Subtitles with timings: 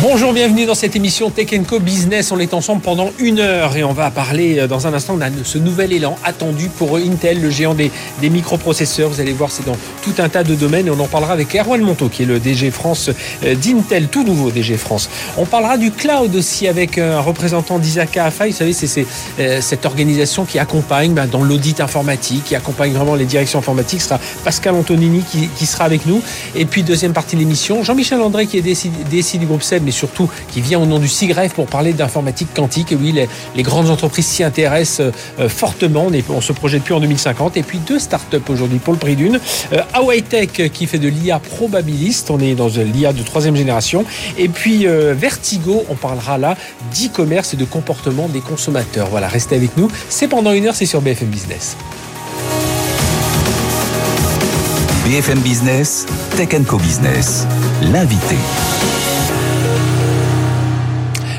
[0.00, 2.32] Bonjour, bienvenue dans cette émission Tech Co Business.
[2.32, 5.22] On est ensemble pendant une heure et on va parler euh, dans un instant de
[5.44, 9.10] ce nouvel élan attendu pour Intel, le géant des, microprocesseurs.
[9.10, 11.54] Vous allez voir, c'est dans tout un tas de domaines et on en parlera avec
[11.54, 13.10] Erwan Monto, qui est le DG France
[13.44, 15.08] euh, d'Intel, tout nouveau DG France.
[15.36, 18.50] On parlera du cloud aussi avec un représentant d'Isaac AFI.
[18.50, 19.06] Vous savez, c'est
[19.38, 24.00] euh, cette organisation qui accompagne ben, dans l'audit informatique, qui accompagne vraiment les directions informatiques.
[24.00, 25.22] Ce sera Pascal Antonini
[25.56, 26.22] qui, sera avec nous.
[26.56, 30.28] Et puis, deuxième partie de l'émission, Jean-Michel André, qui est DSI, du groupe SEB, surtout
[30.50, 32.92] qui vient au nom du SIGREF pour parler d'informatique quantique.
[32.92, 33.14] Et oui,
[33.54, 36.08] les, grandes entreprises s'y intéressent euh, fortement.
[36.30, 37.56] On, se projette plus en 2050.
[37.56, 39.40] Et puis deux startups aujourd'hui pour le prix d'une.
[39.72, 39.82] Euh,
[40.28, 42.30] Tech qui fait de l'IA probabiliste.
[42.30, 44.04] On est dans l'IA de troisième génération.
[44.38, 46.56] Et puis euh, Vertigo, on parlera là
[46.94, 49.08] d'e-commerce et de comportement des consommateurs.
[49.10, 49.88] Voilà, restez avec nous.
[50.08, 51.76] C'est pendant une heure, c'est sur BFM Business.
[55.04, 57.46] BFM Business, Tech Co Business,
[57.82, 58.36] l'invité.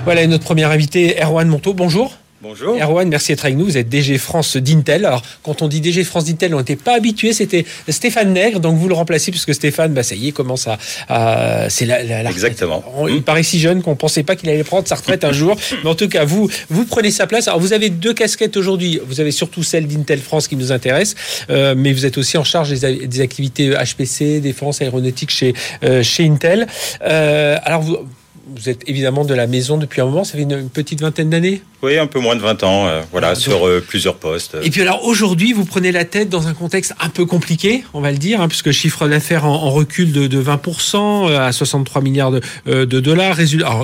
[0.04, 1.74] Voilà notre premier invité, Erwan Monteau.
[1.74, 2.18] Bonjour.
[2.42, 2.76] Bonjour.
[2.76, 3.64] Erwan, merci d'être avec nous.
[3.64, 5.06] Vous êtes DG France d'Intel.
[5.06, 7.32] Alors, quand on dit DG France d'Intel, on n'était pas habitué.
[7.32, 11.70] C'était Stéphane Nègre, donc vous le remplacez puisque Stéphane, bah, ça y est, commence à.
[11.70, 12.84] c'est la, la, Exactement.
[13.08, 13.22] Il hmm.
[13.22, 15.56] paraît si jeune qu'on ne pensait pas qu'il allait prendre sa retraite un jour.
[15.86, 17.48] Mais en tout cas, vous, vous prenez sa place.
[17.48, 19.00] Alors, vous avez deux casquettes aujourd'hui.
[19.08, 21.16] Vous avez surtout celle d'Intel France qui nous intéresse,
[21.50, 25.54] euh, mais vous êtes aussi en charge des, activités HPC, défense, aéronautique chez,
[25.86, 26.68] euh, chez Intel.
[27.04, 28.00] Euh, alors, vous
[28.46, 31.62] vous êtes évidemment de la maison depuis un moment, ça fait une, petite vingtaine d'années
[31.82, 34.58] Oui, un peu moins de 20 ans, euh, voilà, sur euh, plusieurs postes.
[34.64, 38.02] Et puis alors aujourd'hui, vous prenez la tête dans un contexte un peu compliqué, on
[38.02, 42.32] va le dire, hein, puisque chiffre d'affaires en, recul de, 20% euh, à 63 milliards
[42.32, 43.36] de, de dollars.
[43.36, 43.80] Résultat,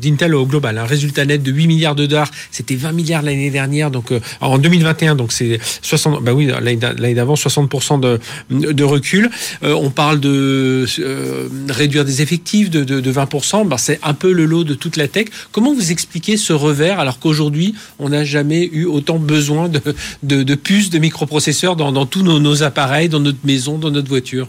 [0.00, 0.78] d'Intel au global.
[0.78, 4.20] Un résultat net de 8 milliards de dollars, c'était 20 milliards l'année dernière, donc euh,
[4.40, 9.30] en 2021, donc c'est 60, bah oui, l'année d'avant, 60% de, de recul.
[9.62, 14.32] Euh, on parle de euh, réduire des effectifs de, de, 20%, bah, c'est un peu
[14.32, 15.26] le lot de toute la tech.
[15.52, 19.80] Comment vous expliquez ce revers alors qu'aujourd'hui, on n'a jamais eu autant besoin de,
[20.22, 24.08] de, puces, de microprocesseurs dans, dans tous nos, nos appareils, dans notre maison, dans notre
[24.08, 24.48] voiture?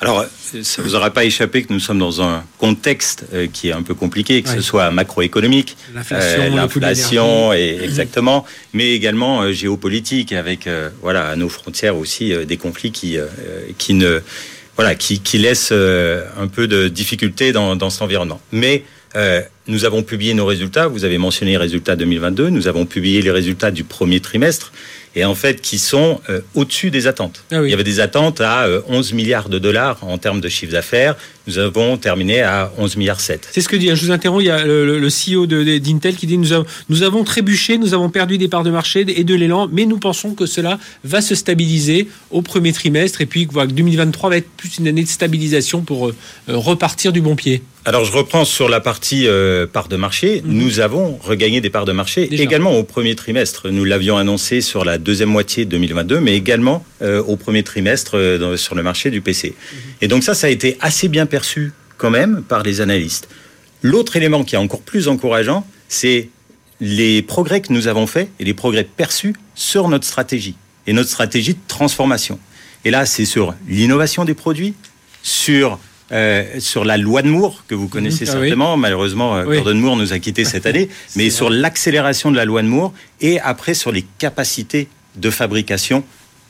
[0.00, 0.26] Alors,
[0.62, 3.82] ça vous aura pas échapé que nous sommes dans un contexte euh, qui est un
[3.82, 10.68] peu compliqué, que ce soit macroéconomique, l'inflation, euh, et exactement, mais également euh, géopolitique, avec
[11.00, 13.16] voilà à nos frontières aussi des conflits qui
[13.78, 14.20] qui ne
[14.76, 18.40] voilà qui, qui laissent un peu de difficulté dans, dans cet environnement.
[18.52, 18.84] Mais
[19.66, 20.88] nous avons publié nos résultats.
[20.88, 22.50] Vous avez mentionné les résultats 2022.
[22.50, 24.72] Nous avons publié les résultats du premier trimestre
[25.16, 27.42] et en fait qui sont euh, au-dessus des attentes.
[27.50, 30.48] Ah Il y avait des attentes à 11 euh, milliards de dollars en termes de
[30.48, 31.16] chiffre d'affaires.
[31.46, 33.48] Nous avons terminé à 11 milliards 7.
[33.52, 36.38] C'est ce que dit, je vous interromps, il y a le, CEO d'Intel qui dit
[36.38, 39.68] nous avons, nous avons trébuché, nous avons perdu des parts de marché et de l'élan,
[39.70, 44.30] mais nous pensons que cela va se stabiliser au premier trimestre et puis que 2023
[44.30, 46.14] va être plus une année de stabilisation pour euh,
[46.48, 47.62] repartir du bon pied.
[47.86, 50.42] Alors je reprends sur la partie euh, parts de marché.
[50.44, 50.52] Mhm.
[50.52, 53.68] Nous avons regagné des parts de marché également au premier trimestre.
[53.70, 58.56] Nous l'avions annoncé sur la deuxième moitié 2022, mais également euh, au premier trimestre euh,
[58.56, 59.50] sur le marché du PC.
[59.50, 59.78] Mhm.
[60.02, 61.35] Et donc ça, ça a été assez bien perçu
[61.98, 63.28] quand même par les analystes.
[63.82, 66.28] L'autre élément qui est encore plus encourageant, c'est
[66.80, 71.08] les progrès que nous avons faits et les progrès perçus sur notre stratégie et notre
[71.08, 72.38] stratégie de transformation.
[72.84, 74.74] Et là, c'est sur l'innovation des produits,
[75.22, 75.78] sur
[76.12, 78.76] euh, sur la loi de Moore, que vous connaissez ah certainement.
[78.76, 80.88] Malheureusement, euh, Gordon Moore nous a quittés cette année.
[81.16, 84.86] mais sur l'accélération de la loi de Moore et après sur les capacités
[85.16, 86.04] de fabrication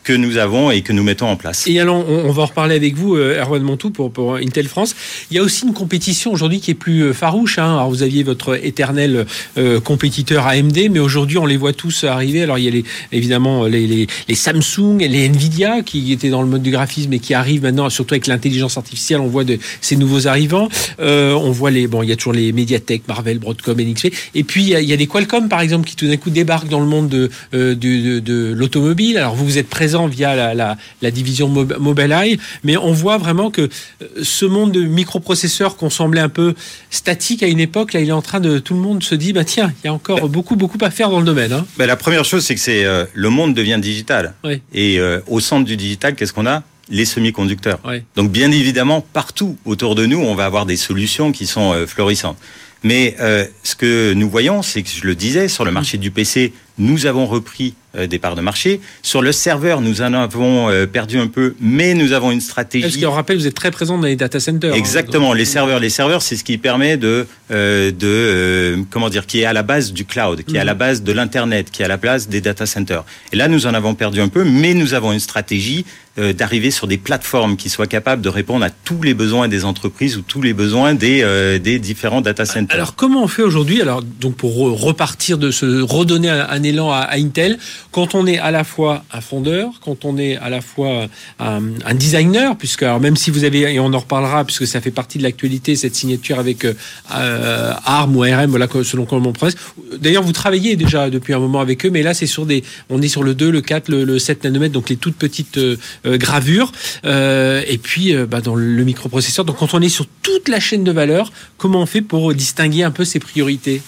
[0.06, 1.66] que nous avons et que nous mettons en place.
[1.66, 4.94] Et alors, on, va en reparler avec vous, euh, Erwan Montou, pour, Intel France.
[5.32, 7.58] Il y a aussi une compétition aujourd'hui qui est plus euh, farouche.
[7.58, 7.74] Hein.
[7.74, 9.26] Alors, vous aviez votre éternel
[9.58, 12.44] euh, compétiteur AMD, mais aujourd'hui, on les voit tous arriver.
[12.44, 16.62] Alors, il y a évidemment les, Samsung et les Nvidia qui étaient dans le mode
[16.62, 19.18] du graphisme et qui arrivent maintenant, surtout avec l'intelligence artificielle.
[19.18, 20.68] On voit de, ces nouveaux arrivants.
[21.00, 24.14] on voit les, bon, il y a toujours les Mediatek, Marvel, Broadcom, NXP.
[24.36, 26.80] Et puis, il y, a, des Qualcomm, par exemple, qui tout d'un coup débarquent dans
[26.80, 29.18] le monde de, de, de, de l'automobile.
[29.18, 30.76] Alors, vous, vous êtes présent via la,
[31.10, 36.28] division Mobileye, mais on voit vraiment que euh, ce monde de microprocesseurs qu'on semblait un
[36.28, 36.54] peu
[36.90, 39.32] statique à une époque, là, il est en train de tout le monde se dit,
[39.32, 41.52] bah tiens, il y a encore beaucoup beaucoup à faire dans le domaine.
[41.52, 41.66] Hein.
[41.78, 44.34] Bah, la première chose, c'est que c'est euh, le monde devient digital,
[44.74, 46.62] et euh, au centre du digital, qu'est-ce qu'on a?
[46.88, 47.80] Les semi-conducteurs.
[48.14, 52.36] Donc bien évidemment, partout autour de nous, on va avoir des solutions qui sont florissantes.
[52.84, 53.16] Mais
[53.64, 57.06] ce que nous voyons, c'est que je le disais, sur le marché du PC, nous
[57.06, 58.80] avons repris euh, des parts de marché.
[59.02, 62.82] Sur le serveur, nous en avons euh, perdu un peu, mais nous avons une stratégie.
[62.82, 64.72] Parce qu'on rappelle, vous êtes très présent dans les data centers.
[64.72, 69.26] Hein, Exactement, les serveurs, les serveurs, c'est ce qui permet de, euh, de comment dire,
[69.26, 70.78] qui est à la base du cloud, qui est à la mhm.
[70.78, 73.04] base de l'internet, qui est à la base des data centers.
[73.32, 76.86] Et là, nous en avons perdu un peu, mais nous avons une stratégie d'arriver sur
[76.86, 80.42] des plateformes qui soient capables de répondre à tous les besoins des entreprises ou tous
[80.42, 82.74] les besoins des, des différents data centers.
[82.74, 87.08] Alors comment on fait aujourd'hui Alors donc pour repartir de se redonner un, élan à,
[87.12, 87.58] Intel,
[87.92, 91.06] quand on est à la fois un fondeur, quand on est à la fois
[91.38, 91.60] un,
[91.94, 95.18] designer, puisque alors même si vous avez, et on en reparlera, puisque ça fait partie
[95.18, 99.54] de l'actualité, cette signature avec euh, ARM ou ARM, voilà, selon comment on presse.
[99.98, 103.00] D'ailleurs, vous travaillez déjà depuis un moment avec eux, mais là, c'est sur des, on
[103.02, 105.58] est sur le 2, le 4, le, 7 nanomètres, donc les toutes petites
[106.06, 106.72] euh, euh, gravures.
[107.04, 109.44] et puis, bah, dans le microprocesseur.
[109.44, 112.82] Donc, quand on est sur toute la chaîne de valeur, comment on fait pour distinguer
[112.82, 113.82] un peu ses priorités?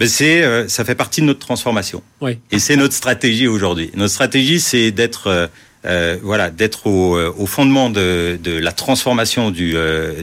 [0.00, 2.02] Mais c'est, euh, ça fait partie de notre transformation.
[2.50, 3.90] Et c'est notre stratégie aujourd'hui.
[3.94, 5.46] Notre stratégie, c'est d'être, euh,
[5.84, 9.76] euh, voilà, d'être au, au, fondement de, de, la transformation du,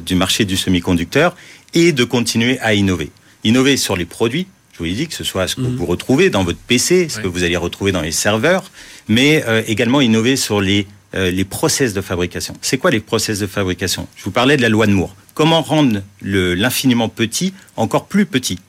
[0.03, 1.35] du marché du semi-conducteur
[1.75, 3.11] et de continuer à innover.
[3.43, 4.47] Innover sur les produits.
[4.73, 5.75] Je vous l'ai dit que ce soit ce que mhm.
[5.75, 8.71] vous retrouvez dans votre PC, ce que vous allez retrouver dans les serveurs,
[9.07, 12.53] mais également innover sur les les process de fabrication.
[12.61, 14.07] C'est quoi les process de fabrication?
[14.15, 15.15] Je vous parlais de la loi de Moore.
[15.33, 18.59] Comment rendre l'infiniment petit encore plus petit?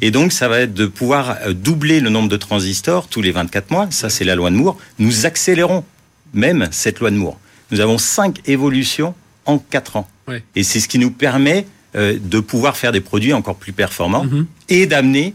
[0.00, 3.32] Et donc, ça va être de pouvoir euh, doubler le nombre de transistors tous les
[3.32, 3.88] 24 mois.
[3.90, 4.78] Ça, c'est la loi de Moore.
[4.98, 5.84] Nous accélérons
[6.32, 7.38] même cette loi de Moore.
[7.70, 9.14] Nous avons cinq évolutions
[9.46, 10.08] en quatre ans.
[10.54, 14.24] Et c'est ce qui nous permet euh, de pouvoir faire des produits encore plus performants
[14.24, 14.46] mhm.
[14.68, 15.34] et d'amener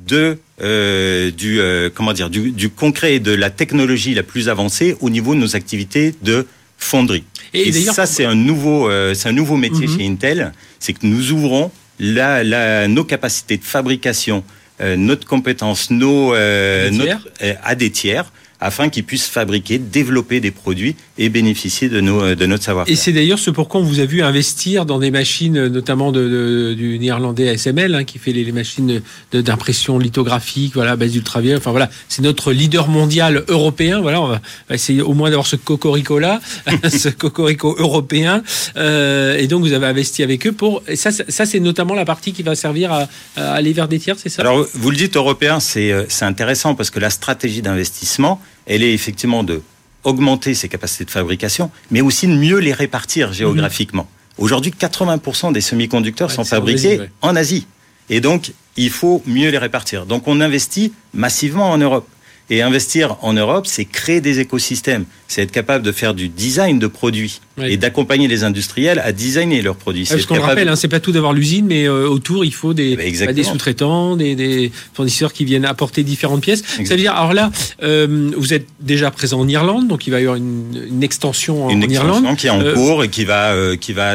[0.00, 1.60] de euh, du
[1.94, 5.56] comment dire du, concret et de la technologie la plus avancée au niveau de nos
[5.56, 6.46] activités de
[6.78, 7.24] fonderie.
[7.54, 9.98] Et, ça c'est un nouveau c'est un nouveau métier mhm.
[9.98, 14.44] chez Intel, c'est que nous ouvrons la, la, nos capacités de fabrication,
[14.80, 18.30] euh, notre compétence, nos, euh, notre, euh, à des tiers
[18.60, 22.92] afin qu'ils puissent fabriquer, développer des produits et bénéficier de, nos, de notre savoir-faire.
[22.92, 26.74] Et c'est d'ailleurs ce pourquoi on vous a vu investir dans des machines, notamment de,
[26.76, 31.56] du néerlandais ASML, hein, qui fait les, machines d'impression lithographique, voilà, base ultraviolet.
[31.56, 34.00] Enfin voilà, c'est notre leader mondial européen.
[34.00, 36.40] Voilà, on va, essayer au moins d'avoir ce cocorico là,
[36.88, 38.42] ce cocorico européen.
[38.76, 40.82] Euh, et donc vous avez investi avec eux pour.
[40.88, 43.98] Et ça, ça c'est notamment la partie qui va servir à, à aller vers des
[43.98, 44.42] tiers, c'est ça?
[44.42, 48.92] Alors vous le dites européen, c'est euh, intéressant parce que la stratégie d'investissement elle est
[48.92, 49.62] effectivement de
[50.04, 54.04] augmenter ses capacités de fabrication, mais aussi de mieux les répartir géographiquement.
[54.38, 54.44] Mhm.
[54.44, 57.66] Aujourd'hui, 80% des semi-conducteurs sont fabriqués en Asie.
[58.08, 60.06] Et donc, il faut mieux les répartir.
[60.06, 62.08] Donc, on investit massivement en Europe.
[62.48, 66.78] Et investir en Europe, c'est créer des écosystèmes, c'est être capable de faire du design
[66.78, 70.06] de produits et d'accompagner les industriels à designer leurs produits.
[70.06, 72.74] C'est ce qu'on rappelle, hein, c'est pas tout d'avoir l'usine, mais euh, autour il faut
[72.74, 76.62] des, eh ben, des sous-traitants, des, fournisseurs qui viennent apporter différentes pièces.
[76.84, 77.50] Ça veut dire, alors là,
[77.82, 81.70] euh, vous êtes déjà présent en Irlande, donc il va y avoir une, extension en,
[81.70, 84.14] une extension qui est en euh, cours et qui va, qui va,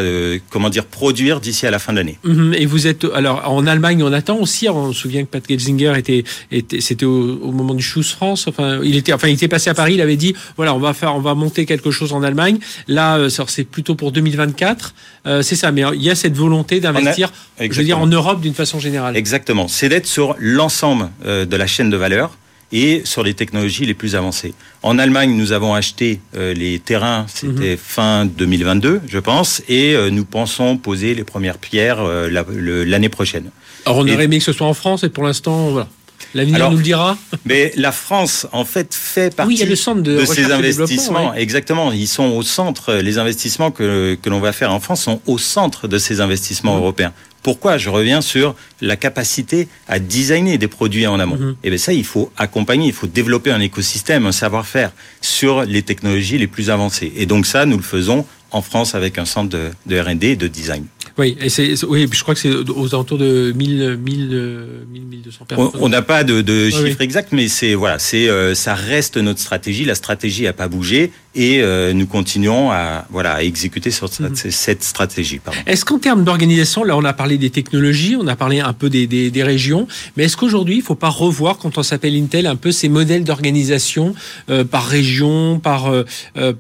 [0.50, 2.18] comment dire, produire d'ici à la fin de l'année.
[2.24, 4.70] Mhm, et vous êtes, alors en Allemagne, on attend aussi.
[4.70, 8.48] On se souvient que Pat Gelsinger était, était c'était au, moment du Choose France.
[8.48, 9.96] Enfin, il était, enfin, il était passé à Paris.
[9.96, 12.60] Il avait dit, voilà, on va faire, on va monter quelque chose en Allemagne.
[12.88, 14.94] Là c'est plutôt pour 2024.
[15.26, 18.42] Euh, c'est ça, mais il y a cette volonté d'investir, je veux dire, en Europe
[18.42, 19.18] d'une façon générale.
[19.18, 19.68] Exactement.
[19.68, 22.38] C'est d'être sur l'ensemble euh, de la chaîne de valeur
[22.74, 24.54] et sur les technologies les plus avancées.
[24.82, 27.78] En Allemagne, nous avons acheté euh, les terrains, c'était mhm.
[27.78, 33.52] fin 2022, je pense, et nous pensons poser les premières pierres l'année prochaine.
[33.86, 35.90] Alors on aurait aimé que ce soit en France, et pour l'instant, voilà.
[36.34, 37.18] L'avenir nous le dira.
[37.46, 41.34] Mais la France, en fait, fait partie le centre de, ces investissements.
[41.34, 41.92] Exactement.
[41.92, 42.94] Ils sont au centre.
[42.96, 46.76] Les investissements que, que l'on va faire en France sont au centre de ces investissements
[46.76, 46.80] mmh.
[46.80, 47.14] européens.
[47.44, 51.38] Pourquoi Je reviens sur la capacité à designer des produits en amont.
[51.38, 51.50] Mmh.
[51.50, 55.64] Et eh bien ça, il faut accompagner, il faut développer un écosystème, un savoir-faire sur
[55.64, 57.12] les technologies les plus avancées.
[57.16, 60.36] Et donc ça, nous le faisons en France avec un centre de, de R&D et
[60.36, 60.86] de design.
[61.22, 65.70] Oui, et c'est, oui, je crois que c'est aux alentours de 1000, 1000, 1200 personnes.
[65.80, 69.40] On n'a pas de, de chiffre exact, mais c'est voilà, c'est euh, ça reste notre
[69.40, 69.86] stratégie.
[69.86, 74.34] La stratégie n'a pas bougé et euh, nous continuons à voilà à exécuter sur mhm.
[74.34, 75.40] cette stratégie.
[75.68, 78.90] Est-ce qu'en termes d'organisation, là, on a parlé des technologies, on a parlé un peu
[78.90, 79.88] des, des, des régions,
[80.18, 82.90] mais est-ce qu'aujourd'hui, il ne faut pas revoir quand on s'appelle Intel un peu ces
[82.90, 84.16] modèles d'organisation
[84.50, 85.92] euh, par région, par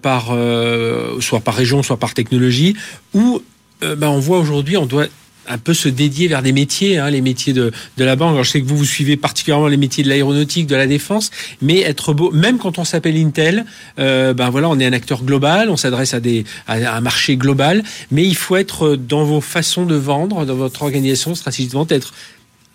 [0.04, 0.38] par
[1.20, 2.76] soit par région, soit par technologie,
[3.16, 3.42] ou
[3.84, 5.08] euh, bah, on voit aujourd'hui, on doit
[5.48, 8.34] un peu se dédier vers des métiers, hein, les métiers de, de la banque.
[8.34, 11.32] Alors, je sais que vous, vous suivez particulièrement les métiers de l'aéronautique, de la défense,
[11.62, 13.66] mais être beau, même quand on s'appelle Intel,
[14.00, 17.38] euh, ben voilà, on est un acteur global, on s'adresse à, des, à un marché
[17.38, 22.14] global, mais il faut être dans vos façons de vendre, dans votre organisation stratégiquement, être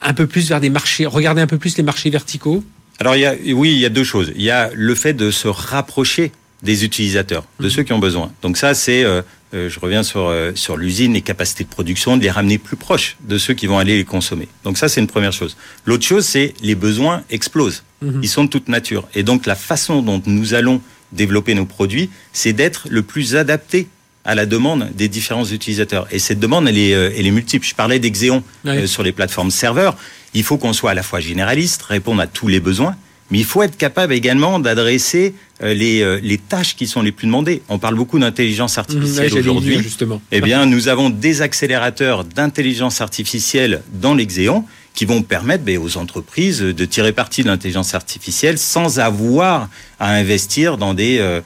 [0.03, 2.63] un peu plus vers des marchés, regarder un peu plus les marchés verticaux
[2.99, 4.33] Alors il y a, oui, il y a deux choses.
[4.37, 6.33] Il y a le fait de se rapprocher
[6.63, 7.71] des utilisateurs, de mhm.
[7.71, 8.33] ceux qui ont besoin.
[8.43, 9.23] Donc ça, c'est, euh,
[9.57, 12.77] euh, je reviens sur euh, sur l'usine, les capacités de production, de les ramener plus
[12.77, 14.49] proches de ceux qui vont aller les consommer.
[14.65, 15.57] Donc ça, c'est une première chose.
[15.87, 17.83] L'autre chose, c'est les besoins explosent.
[18.03, 18.21] Mhm.
[18.23, 19.09] Ils sont de toute nature.
[19.15, 20.81] Et donc la façon dont nous allons
[21.13, 23.89] développer nos produits, c'est d'être le plus adapté
[24.25, 26.07] à la demande des différents utilisateurs.
[26.11, 27.65] Et cette demande, elle est, elle est multiple.
[27.65, 28.43] Je parlais d'Exéon
[28.87, 29.97] sur les plateformes serveurs.
[30.35, 32.97] Il faut qu'on soit à la fois généraliste, répondre à tous les besoins,
[33.31, 37.13] mais il faut être capable également d'adresser euh, les, euh, les tâches qui sont les
[37.13, 37.63] plus demandées.
[37.69, 39.79] On parle beaucoup d'intelligence artificielle aujourd'hui.
[39.83, 40.21] Justement.
[40.31, 44.65] Eh bien, nous avons des accélérateurs d'intelligence artificielle dans l'Exéon
[44.95, 49.69] qui vont permettre ben, aux entreprises de tirer parti de l'intelligence artificielle sans avoir
[49.99, 51.41] à investir dans des, euh,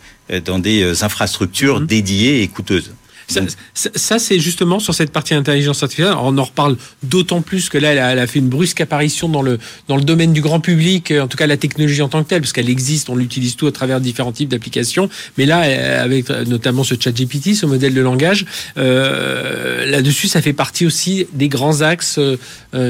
[0.45, 1.87] dans des infrastructures mhm.
[1.87, 2.93] dédiées et coûteuses.
[3.75, 6.15] Ça, c'est justement sur cette partie intelligence artificielle.
[6.21, 9.59] on en reparle d'autant plus que là, elle a, fait une brusque apparition dans le,
[9.89, 12.41] dans le domaine du grand public, en tout cas la technologie en tant que telle,
[12.41, 15.09] parce qu'elle existe, on l'utilise tout à travers différents types d'applications.
[15.39, 18.47] Mais là, euh, avec notamment ce chat GPT, ce modèle de langage,
[18.77, 22.37] euh, là-dessus, ça fait partie aussi des grands axes, euh,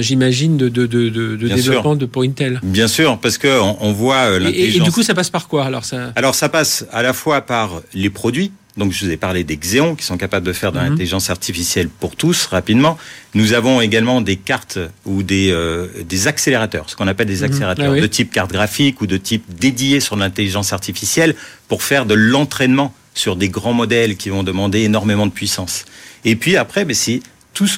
[0.03, 2.61] j'imagine, de, de, de, de développement de pour Intel.
[2.63, 4.75] Bien sûr, parce qu'on on voit l'intelligence.
[4.75, 6.13] Et, et, du coup, ça passe par quoi alors ça?
[6.17, 9.57] Alors ça passe à la fois par les produits donc je vous ai parlé des
[9.57, 10.89] Xéons qui sont capables de faire de mhm.
[10.89, 12.99] l'intelligence artificielle pour tous rapidement.
[13.35, 17.45] Nous avons également des cartes ou des, euh, des accélérateurs, ce qu'on appelle des mhm.
[17.45, 21.37] accélérateurs ah de type carte graphique ou de type dédié sur l'intelligence artificielle
[21.69, 25.85] pour faire de l'entraînement sur des grands modèles qui vont demander énormément de puissance.
[26.25, 27.21] Et puis après, ben, c'est
[27.55, 27.69] tout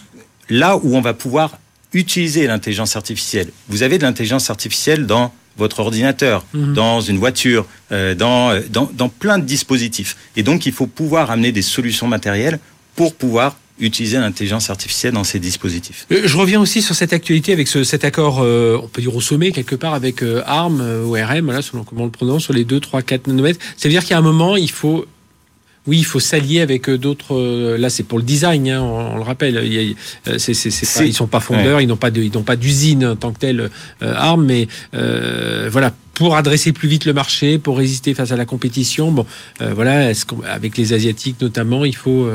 [0.48, 1.58] là où on va pouvoir
[1.92, 3.50] utiliser l'intelligence artificielle.
[3.68, 6.74] Vous avez de l'intelligence artificielle dans votre ordinateur, mhm.
[6.74, 10.16] dans une voiture, euh, dans, dans, dans plein de dispositifs.
[10.36, 12.58] Et donc, il faut pouvoir amener des solutions matérielles
[12.96, 16.06] pour pouvoir utiliser l'intelligence artificielle dans ces dispositifs.
[16.12, 19.16] Euh, je reviens aussi sur cette actualité avec ce, cet accord, euh, on peut dire
[19.16, 22.52] au sommet quelque part avec ARM ou RM, voilà, selon comment on le prononce, sur
[22.52, 23.60] les 2, 3, 4 nanomètres.
[23.76, 25.06] Ça veut dire qu'à un moment, il faut
[25.86, 27.34] oui, il faut s'allier avec euh, d'autres.
[27.34, 29.60] Euh, là, c'est pour le design, hein, on, le rappelle.
[29.64, 29.96] Il
[30.28, 30.38] euh,
[31.04, 33.38] ils sont pas fondeurs, ils n'ont pas de, ils n'ont pas d'usine en tant que
[33.38, 33.70] telle
[34.02, 34.68] euh, mais
[35.70, 39.10] voilà, pour adresser plus vite le marché, pour résister face à la compétition.
[39.10, 39.26] Bon,
[39.60, 42.28] voilà, est-ce avec les asiatiques notamment, il faut.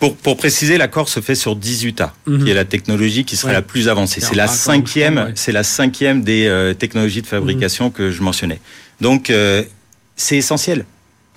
[0.00, 2.44] Pour, pour, préciser, l'accord se fait sur 18A, mhm.
[2.44, 4.20] qui est la technologie qui serait la plus avancée.
[4.20, 7.92] C'est la cinquième, c'est la cinquième des technologies de fabrication mhm.
[7.92, 8.60] que je mentionnais.
[9.00, 9.32] Donc,
[10.16, 10.84] c'est essentiel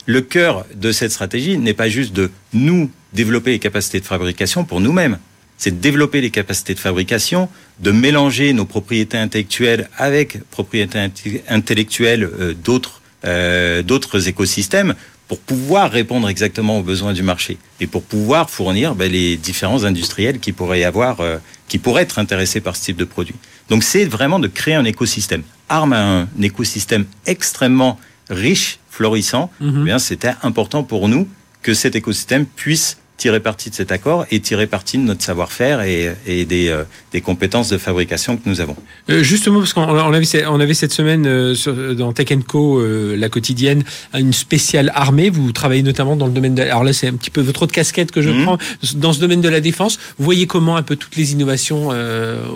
[0.05, 4.63] le cœur de cette stratégie n'est pas juste de nous développer les capacités de fabrication
[4.63, 5.17] pour nous-mêmes.
[5.57, 10.99] C'est de développer les capacités de fabrication, de mélanger nos propriétés intellectuelles avec propriétés
[11.47, 14.95] intellectuelles euh, d'autres euh, d'autres écosystèmes
[15.27, 19.85] pour pouvoir répondre exactement aux besoins du marché et pour pouvoir fournir ben, les différents
[19.85, 23.35] industriels qui pourraient avoir, euh, qui pourraient être intéressés par ce type de produit.
[23.69, 25.43] Donc c'est vraiment de créer un écosystème.
[25.69, 27.97] ARM a un écosystème extrêmement
[28.29, 29.87] riche, florissant, mhm.
[29.87, 31.27] eh c'était important pour nous
[31.63, 35.81] que cet écosystème puisse tirer parti de cet accord et tirer parti de notre savoir-faire
[35.81, 38.75] et, des, euh, des, compétences de fabrication que nous avons.
[39.11, 42.83] Euh, justement, parce qu'on avait, on avait cette semaine euh, dans Tech Co,
[43.15, 43.83] la quotidienne,
[44.15, 45.29] une spéciale armée.
[45.29, 46.63] Vous travaillez notamment dans le domaine de...
[46.63, 48.43] Alors là, c'est un petit peu votre autre casquette que je mhm.
[48.43, 48.57] prends.
[48.95, 51.89] Dans ce domaine de la défense, vous voyez comment un peu toutes les innovations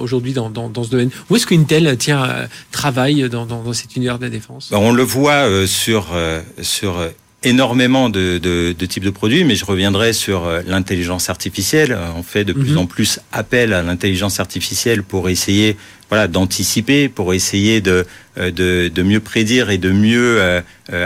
[0.02, 1.12] aujourd'hui dans, dans, dans, ce domaine?
[1.30, 4.72] Où est-ce qu'Intel tient, travaille dans, dans, cet univers de la défense?
[4.72, 6.08] On le voit sur,
[6.64, 6.96] sur
[7.46, 11.98] énormément de, de, de, types de produits, mais je reviendrai sur euh, l'intelligence artificielle.
[12.18, 12.80] On fait de plus mhm.
[12.80, 15.78] en plus appel à l'intelligence artificielle pour essayer
[16.10, 18.06] voilà, d'anticiper, pour essayer de,
[18.38, 20.62] euh, de, de, mieux prédire et de mieux euh,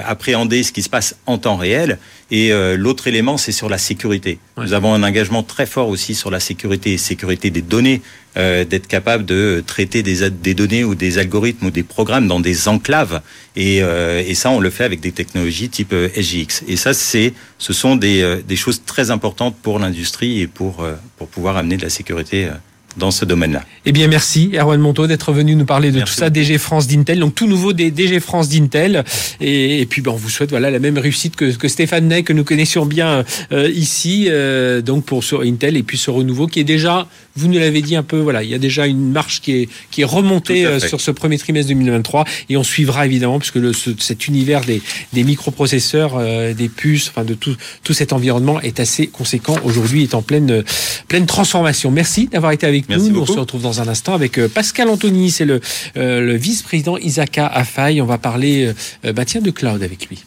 [0.05, 1.99] appréhender ce qui se passe en temps réel.
[2.31, 4.37] Et l'autre élément, c'est sur la sécurité.
[4.57, 8.01] Nous avons un engagement très fort aussi sur la sécurité, sécurité des données,
[8.37, 12.39] euh, d'être capable de traiter des, des, données ou des algorithmes ou des programmes dans
[12.39, 13.21] des enclaves.
[13.55, 16.63] Et, euh, et ça, on le fait avec des technologies type euh, SGX.
[16.67, 20.85] Et ça, c'est, ce sont des, des choses très importantes pour l'industrie et pour,
[21.17, 22.49] pour pouvoir amener de la sécurité
[22.97, 23.63] dans ce domaine-là.
[23.85, 27.19] Eh bien, merci Erwan Monteau d'être venu nous parler de tout ça, DG France d'Intel,
[27.19, 29.03] donc tout nouveau des DG France d'Intel.
[29.39, 32.33] Et, puis, ben, on vous souhaite voilà la même réussite que, que Stéphane Ney, que
[32.33, 36.59] nous connaissions bien euh, ici, euh, donc pour sur Intel et puis ce renouveau qui
[36.59, 39.41] est déjà, vous nous l'avez dit un peu, voilà, il y a déjà une marche
[39.41, 43.39] qui est qui est remontée euh, sur ce premier trimestre 2023 et on suivra évidemment
[43.39, 44.81] puisque le, cet univers des,
[45.13, 46.19] des microprocesseurs,
[46.53, 50.63] des puces, enfin de tout tout cet environnement est assez conséquent aujourd'hui, est en pleine
[51.07, 51.91] pleine transformation.
[51.91, 53.19] Merci d'avoir été avec nous.
[53.19, 55.59] On se retrouve dans un instant avec euh, Pascal Anthony, c'est le,
[55.97, 58.01] euh, le vice-président Isaka Afai.
[58.01, 58.73] On va parler
[59.05, 60.23] euh, bah tiens, de cloud avec lui.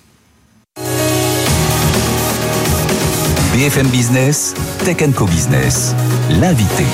[3.53, 5.95] BFM Business, Tech Co Business,
[6.41, 6.85] l'invité.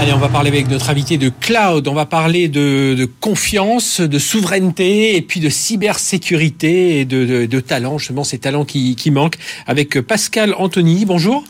[0.00, 4.18] Allez, on va parler avec notre invité de cloud, on va parler de, confiance, de
[4.18, 9.38] souveraineté et puis de cybersécurité et de, de, talent, justement ces talents qui, qui manquent,
[9.68, 11.04] avec Pascal Anthony.
[11.04, 11.44] Bonjour.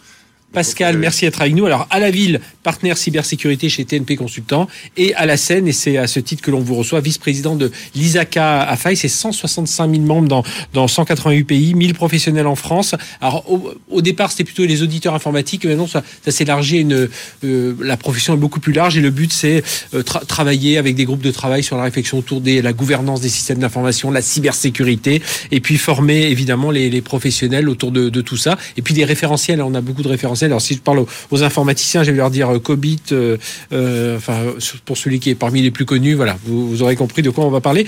[0.52, 1.64] Pascal, merci d'être avec nous.
[1.64, 5.96] Alors, à la ville, partenaire cybersécurité chez TNP Consultant, et à la Seine, et c'est
[5.96, 8.96] à ce titre que l'on vous reçoit, vice-président de l'ISACA à Faille.
[8.96, 10.44] C'est 165 000 membres dans,
[10.74, 12.94] dans 188 pays, 1000 professionnels en France.
[13.20, 13.44] Alors,
[13.90, 15.64] au, départ, c'était plutôt les auditeurs informatiques.
[15.64, 16.80] Maintenant, ça, ça s'élargit.
[16.80, 17.08] Une,
[17.44, 19.62] euh, la profession est beaucoup plus large et le but, c'est
[19.94, 23.28] euh, travailler avec des groupes de travail sur la réflexion autour de la gouvernance des
[23.30, 28.58] systèmes d'information, la cybersécurité, et puis former évidemment les, professionnels autour de, de tout ça.
[28.76, 29.62] Et puis des référentiels.
[29.62, 32.50] On a beaucoup de référentiels alors si je parle aux, informaticiens, je vais leur dire
[32.50, 33.36] euh, COBIT, euh,
[33.72, 34.38] euh, enfin
[34.84, 37.50] pour celui qui est parmi les plus connus, voilà, vous, aurez compris de quoi on
[37.50, 37.86] va parler.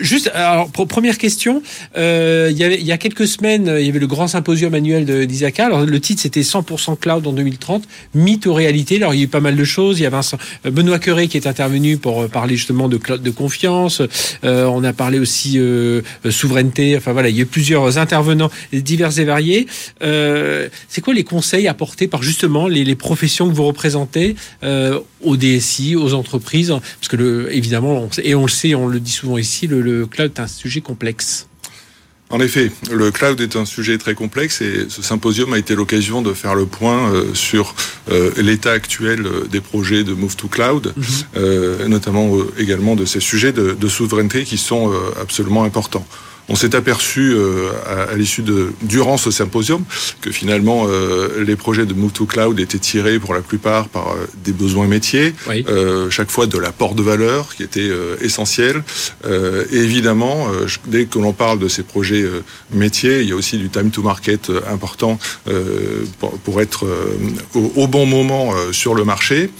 [0.00, 1.62] juste, alors première question,
[1.96, 5.66] il, y a quelques semaines, il y avait le grand symposium annuel d'Isaka.
[5.66, 8.96] Alors le titre c'était 100% cloud en 2030, mythe ou réalité?
[8.96, 9.98] Alors il y a eu pas mal de choses.
[10.00, 10.16] Il y avait
[10.64, 14.02] Benoît Curé qui est intervenu pour parler justement de cloud de confiance.
[14.42, 15.58] on a parlé aussi
[16.28, 16.96] souveraineté.
[16.96, 19.66] Enfin voilà, il y a eu plusieurs intervenants divers et variés.
[20.00, 25.36] c'est quoi les conseils à apporté par justement les, professions que vous représentez euh, aux
[25.36, 29.38] DSI, aux entreprises Parce que le, évidemment, et on le sait, on le dit souvent
[29.38, 31.48] ici, le, cloud est un sujet complexe.
[32.30, 36.22] En effet, le cloud est un sujet très complexe et ce symposium a été l'occasion
[36.22, 37.74] de faire le point euh, sur
[38.10, 41.88] euh, l'état actuel des projets de Move to Cloud, mhm.
[41.88, 46.06] notamment également de ces sujets de souveraineté qui sont absolument importants.
[46.48, 49.82] On s'est aperçu euh, à, l'issue de durant ce symposium
[50.20, 54.12] que finalement euh, les projets de Move to Cloud étaient tirés pour la plupart par
[54.12, 55.34] euh, des besoins métiers,
[56.10, 58.82] chaque fois de l'apport de valeur qui était essentiel.
[59.24, 60.48] et évidemment,
[60.86, 62.24] dès que l'on parle de ces projets
[62.72, 65.18] métiers, il y a aussi du time to market important
[66.44, 66.86] pour, être
[67.54, 69.50] au, bon moment sur le marché.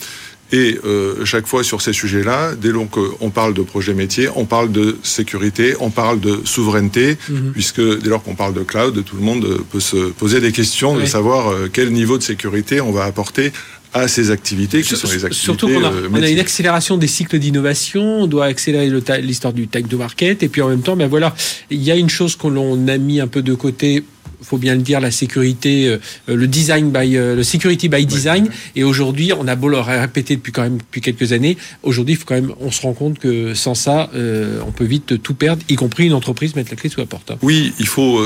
[0.52, 4.44] Et euh, chaque fois sur ces sujets-là, dès lors qu'on parle de projet métier, on
[4.44, 7.52] parle de sécurité, on parle de souveraineté, mhm.
[7.52, 10.96] puisque dès lors qu'on parle de cloud, tout le monde peut se poser des questions
[10.96, 13.52] de savoir euh, quel niveau de sécurité on va apporter
[13.94, 16.98] à ces activités qui sont les activités Surtout qu'on a, euh, on a, une accélération
[16.98, 18.90] des cycles d'innovation, on doit accélérer
[19.22, 21.34] l'histoire du time to market, et puis en même temps, ben voilà,
[21.70, 24.02] il y a une chose qu'on a mis un peu de côté
[24.42, 28.48] faut bien le dire, la sécurité, euh, le design by, euh, le security by design.
[28.76, 31.56] Et aujourd'hui, on a beau le répéter depuis quand même depuis quelques années.
[31.82, 34.84] Aujourd'hui, il faut quand même, on se rend compte que sans ça, euh, on peut
[34.84, 37.30] vite tout perdre, y compris une entreprise mettre la clé sous la porte.
[37.30, 37.38] Hein.
[37.42, 38.20] Oui, il faut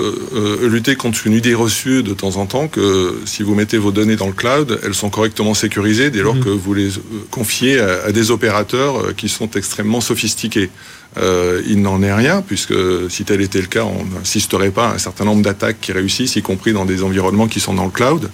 [0.63, 4.17] lutter contre une idée reçue de temps en temps que si vous mettez vos données
[4.17, 6.45] dans le cloud, elles sont correctement sécurisées dès lors mmh.
[6.45, 6.91] que vous les
[7.31, 10.71] confiez à des opérateurs qui sont extrêmement sophistiqués.
[11.17, 12.75] Euh, il n'en est rien, puisque
[13.09, 16.37] si tel était le cas, on n'insisterait pas à un certain nombre d'attaques qui réussissent,
[16.37, 18.31] y compris dans des environnements qui sont dans le cloud.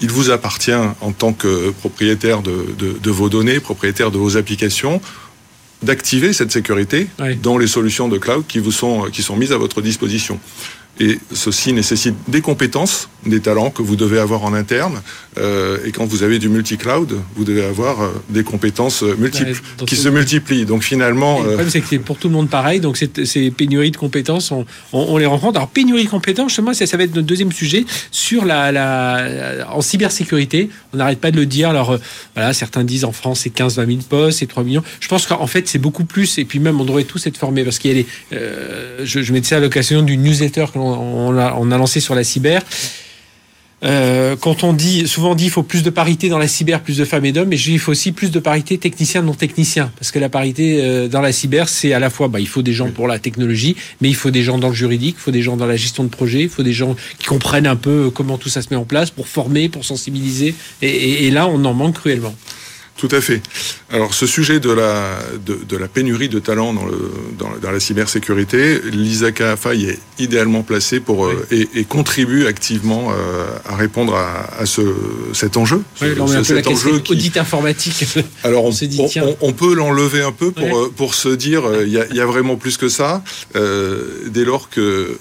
[0.00, 5.00] Il vous appartient, en tant que propriétaire de, vos données, propriétaire de vos applications,
[5.82, 7.08] d'activer cette sécurité
[7.42, 10.40] dans les solutions de cloud qui vous sont, qui sont mises à votre disposition.
[10.98, 15.02] Et ceci nécessite des compétences, des talents que vous devez avoir en interne.
[15.36, 19.60] Euh, et quand vous avez du multi-cloud, vous devez avoir euh, des compétences euh, multiples
[19.86, 20.64] qui se multiplient.
[20.64, 22.80] Donc finalement, le problème c'est que c'est pour tout le monde pareil.
[22.80, 25.58] Donc ces pénuries de compétences, on, on, les rencontre.
[25.58, 29.66] Alors pénurie de compétences, justement, ça, ça va être notre deuxième sujet sur la, la
[29.70, 30.70] en cybersécurité.
[30.94, 31.68] On n'arrête pas de le dire.
[31.68, 31.98] Alors
[32.34, 34.82] voilà, certains disent en France c'est 15-20 000 postes, c'est 3 millions.
[35.00, 36.38] Je pense qu'en fait c'est beaucoup plus.
[36.38, 38.06] Et puis même on devrait tous être formés parce qu'il y a les.
[39.04, 42.62] je, je mettais ça à l'occasion d'une newsletter que on, a, lancé sur la cyber.
[43.84, 46.96] Euh, quand on dit, souvent dit, il faut plus de parité dans la cyber, plus
[46.96, 50.10] de femmes et d'hommes, mais il faut aussi plus de parité technicien non technicien, parce
[50.10, 52.72] que la parité euh, dans la cyber, c'est à la fois, bah, il faut des
[52.72, 55.42] gens pour la technologie, mais il faut des gens dans le juridique, il faut des
[55.42, 58.38] gens dans la gestion de projet, il faut des gens qui comprennent un peu comment
[58.38, 61.96] tout ça se met en place, pour former, pour sensibiliser, et là, on en manque
[61.96, 62.34] cruellement.
[62.96, 63.42] Tout à fait.
[63.92, 68.80] Alors ce sujet de la, de, la pénurie de talents dans, le, dans, la cybersécurité,
[68.90, 74.80] l'ISACA AFAI est idéalement placé pour, euh, et, contribue activement euh, à répondre à, ce,
[75.34, 75.82] cet enjeu.
[76.00, 77.12] Oui, ce, cet enjeu qui...
[77.12, 78.06] audit informatique.
[78.42, 81.98] Alors on, on, on, peut l'enlever un peu pour, euh, pour se dire il y,
[81.98, 83.22] a, y, a, vraiment plus que ça.
[83.54, 85.18] dès lors que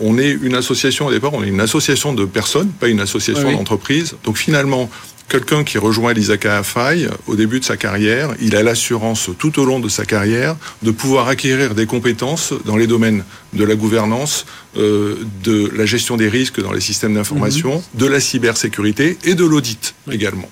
[0.00, 3.52] on est une association au départ, on est une association de personnes, pas une association
[3.52, 4.16] d'entreprises.
[4.24, 4.88] Donc finalement,
[5.28, 9.64] quelqu'un qui rejoint l'Isaka Afai au début de sa carrière, il a l'assurance tout au
[9.64, 14.46] long de sa carrière de pouvoir acquérir des compétences dans les domaines de la gouvernance,
[14.76, 18.00] euh, de la gestion des risques dans les systèmes d'information, mhm.
[18.00, 20.48] de la cybersécurité et de l'audit également.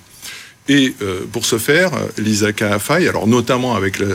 [0.69, 4.07] Et euh, pour ce faire, l'ISACA a faille, alors notamment avec la,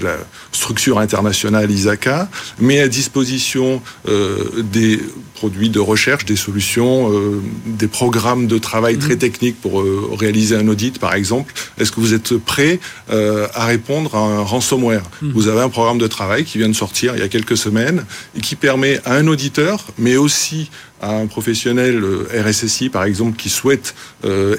[0.00, 0.16] la,
[0.52, 2.28] structure internationale ISACA,
[2.60, 5.00] met à disposition euh, des
[5.42, 9.18] produits de recherche, des solutions, euh, des programmes de travail très mhm.
[9.18, 11.52] techniques pour euh, réaliser un audit, par exemple.
[11.78, 12.78] Est-ce que vous êtes prêt
[13.10, 15.02] euh, à répondre à un ransomware?
[15.20, 15.32] Mhm.
[15.32, 18.04] Vous avez un programme de travail qui vient de sortir il y a quelques semaines
[18.36, 20.70] et qui permet à un auditeur, mais aussi
[21.02, 23.94] à un professionnel RSSI, par exemple, qui souhaite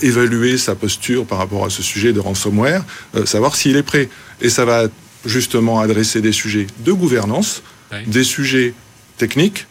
[0.02, 2.84] évaluer sa posture par rapport à ce sujet de ransomware,
[3.26, 4.10] savoir s'il est prêt.
[4.42, 4.88] Et ça va
[5.26, 7.64] justement adresser des sujets de gouvernance,
[8.08, 8.74] des sujets
[9.18, 9.68] techniques,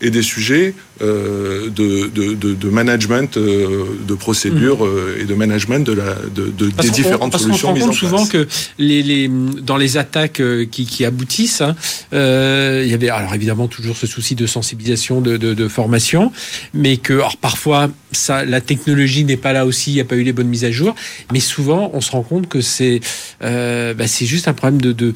[0.00, 4.88] et des sujets euh, de, de, de, de, management euh, de procédures mmh.
[4.88, 7.98] euh, et de management de la, de, des différentes solutions mises en place.
[7.98, 8.46] souvent que
[8.78, 9.30] les, les,
[9.62, 11.74] dans les attaques euh, qui, qui aboutissent, hein,
[12.12, 16.32] euh, il y avait alors évidemment toujours ce souci de sensibilisation, de, de, de formation,
[16.74, 20.16] mais que alors, parfois ça, la technologie n'est pas là aussi, il n'y a pas
[20.16, 20.94] eu les bonnes mises à jour,
[21.32, 23.00] mais souvent on se rend compte que c'est
[23.42, 25.14] euh, bah, c'est juste un problème de, de,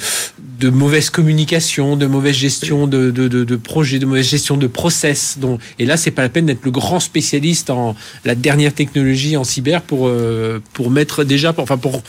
[0.60, 4.66] de mauvaise communication, de mauvaise gestion de, de, de, de projets, de mauvaise gestion de
[4.66, 5.38] process.
[5.40, 9.36] Donc, et là, c'est pas la peine d'être le grand spécialiste en la dernière technologie
[9.36, 12.02] en cyber pour, euh, pour mettre déjà, pour, enfin pour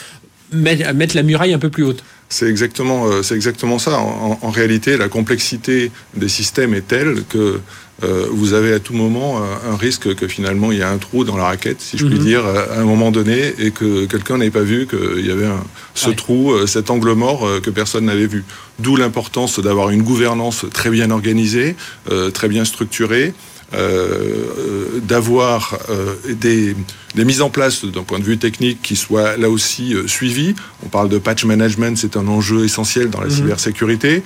[0.51, 2.04] mettre la muraille un peu plus haute.
[2.30, 3.99] C'est exactement, euh, c'est exactement ça.
[3.99, 7.60] En, réalité, la complexité des systèmes est telle que
[8.04, 11.23] euh, vous avez à tout moment un, risque que finalement il y a un trou
[11.23, 12.25] dans la raquette, si je puis mhm.
[12.25, 15.63] dire, à un moment donné, et que quelqu'un n'ait pas vu qu'il y avait un,
[15.93, 18.43] ce trou, cet angle mort que personne n'avait vu.
[18.80, 21.75] D'où l'importance d'avoir une gouvernance très bien organisée,
[22.34, 23.34] très bien structurée.
[23.73, 26.75] Euh, d'avoir euh, des,
[27.15, 30.56] des, mises en place d'un point de vue technique qui soient là aussi euh, suivies.
[30.86, 33.34] On parle de patch management, c'est un enjeu essentiel dans la mhm.
[33.34, 34.23] cybersécurité.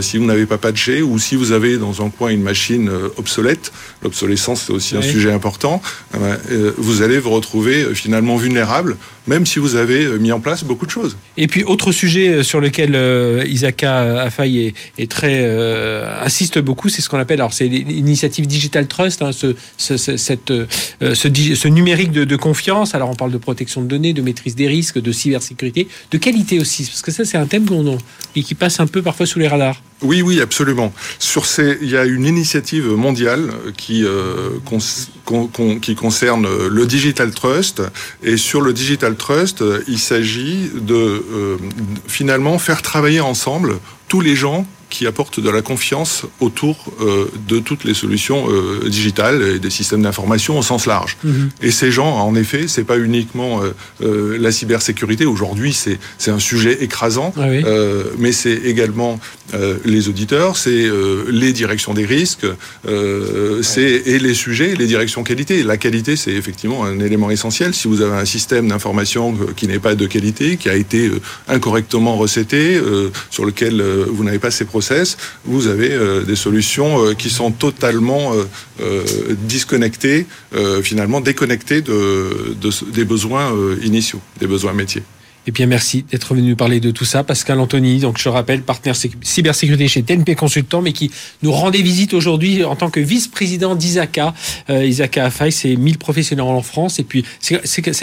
[0.00, 3.72] si vous n'avez pas patché ou si vous avez dans un coin une machine obsolète,
[4.02, 5.80] l'obsolescence c'est aussi un sujet important,
[6.78, 10.90] vous allez vous retrouver finalement vulnérable, même si vous avez mis en place beaucoup de
[10.90, 11.16] choses.
[11.36, 12.94] Et puis autre sujet sur lequel
[13.46, 15.44] Isaka Afay est, est très
[16.22, 19.54] insiste beaucoup, c'est ce qu'on appelle alors c'est l'initiative Digital Trust, hein, ce,
[19.96, 20.66] cette, euh,
[21.14, 22.94] ce, numérique de, confiance.
[22.94, 26.58] Alors on parle de protection de données, de maîtrise des risques, de cybersécurité, de qualité
[26.60, 27.98] aussi, parce que ça c'est un thème qu'on,
[28.36, 29.82] et qui passe un peu parfois sous les radars.
[30.02, 30.92] Oui, oui, absolument.
[31.18, 34.50] Sur ces, il y a une initiative mondiale qui, euh,
[35.80, 37.82] qui concerne le Digital Trust.
[38.22, 41.56] Et sur le Digital Trust, il s'agit de euh,
[42.06, 47.58] finalement faire travailler ensemble tous les gens qui apporte de la confiance autour euh, de
[47.58, 51.16] toutes les solutions euh, digitales et des systèmes d'information au sens large.
[51.24, 51.50] Mhm.
[51.62, 55.26] Et ces gens, en effet, c'est pas uniquement euh, la cybersécurité.
[55.26, 57.46] Aujourd'hui, c'est c'est un sujet écrasant, ah
[58.18, 59.18] mais c'est également
[59.84, 60.84] les auditeurs, c'est
[61.42, 62.46] les directions des risques,
[63.62, 65.62] c'est et les sujets, les directions qualité.
[65.62, 67.74] La qualité, c'est effectivement un élément essentiel.
[67.74, 71.10] Si vous avez un système d'information qui n'est pas de qualité, qui a été
[71.48, 72.80] incorrectement recetté,
[73.30, 73.82] sur lequel
[74.16, 74.83] vous n'avez pas ces procédures
[75.44, 79.02] vous avez euh, des solutions euh, qui sont totalement euh,
[79.42, 80.26] disconnectées,
[80.82, 82.54] finalement déconnectées de,
[82.92, 85.02] des besoins initiaux, des besoins métiers.
[85.46, 87.22] Et bien, merci d'être venu nous parler de tout ça.
[87.22, 91.10] Pascal Anthony, donc je rappelle, partenaire cybersécurité chez TNP Consultant, mais qui
[91.42, 94.32] nous rendait visite aujourd'hui en tant que vice-président d'ISACA.
[94.70, 96.98] Euh, ISACA AFAI, c'est 1000 professionnels en France.
[96.98, 97.56] Et puis, ça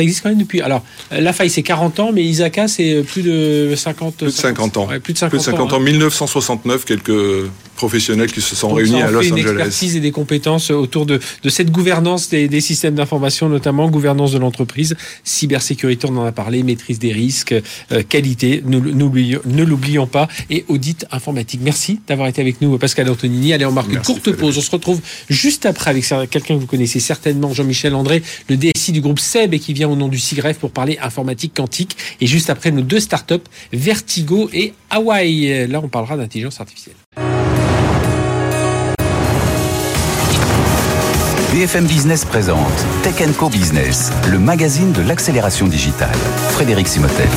[0.03, 0.61] existe quand même depuis.
[0.61, 4.87] Alors, l'AFAI, c'est 40 ans, mais ISACA, c'est plus de 50, plus de 50 ans.
[5.01, 5.79] plus de 50, plus de 50 ans.
[5.79, 6.83] 1969, hein.
[6.85, 7.49] quelques
[7.81, 9.29] professionnels qui se sont réunis à Los Angeles.
[9.29, 13.89] une expertise et des compétences autour de, de cette gouvernance des, des systèmes d'information, notamment
[13.89, 17.55] gouvernance de l'entreprise, cybersécurité, on en a parlé, maîtrise des risques
[17.91, 21.61] euh, qualité, ne l'oublions pas, et audit informatique.
[21.63, 23.51] Merci d'avoir été avec nous, Pascal Antonini.
[23.51, 24.59] Allez, on marque une courte pause.
[24.59, 28.91] On se retrouve juste après avec quelqu'un que vous connaissez certainement, Jean-Michel André, le DSI
[28.91, 31.97] du groupe SEB et qui vient au nom du SIGREF pour parler informatique quantique.
[32.21, 35.67] Et juste après, nos deux startups, Vertigo et Hawaii.
[35.67, 37.70] Là, on parlera d'intelligence artificielle.
[41.51, 42.61] BFM Business présente
[43.03, 46.15] Tech Co Business, le magazine de l'accélération digitale.
[46.51, 47.27] Frédéric Simotel.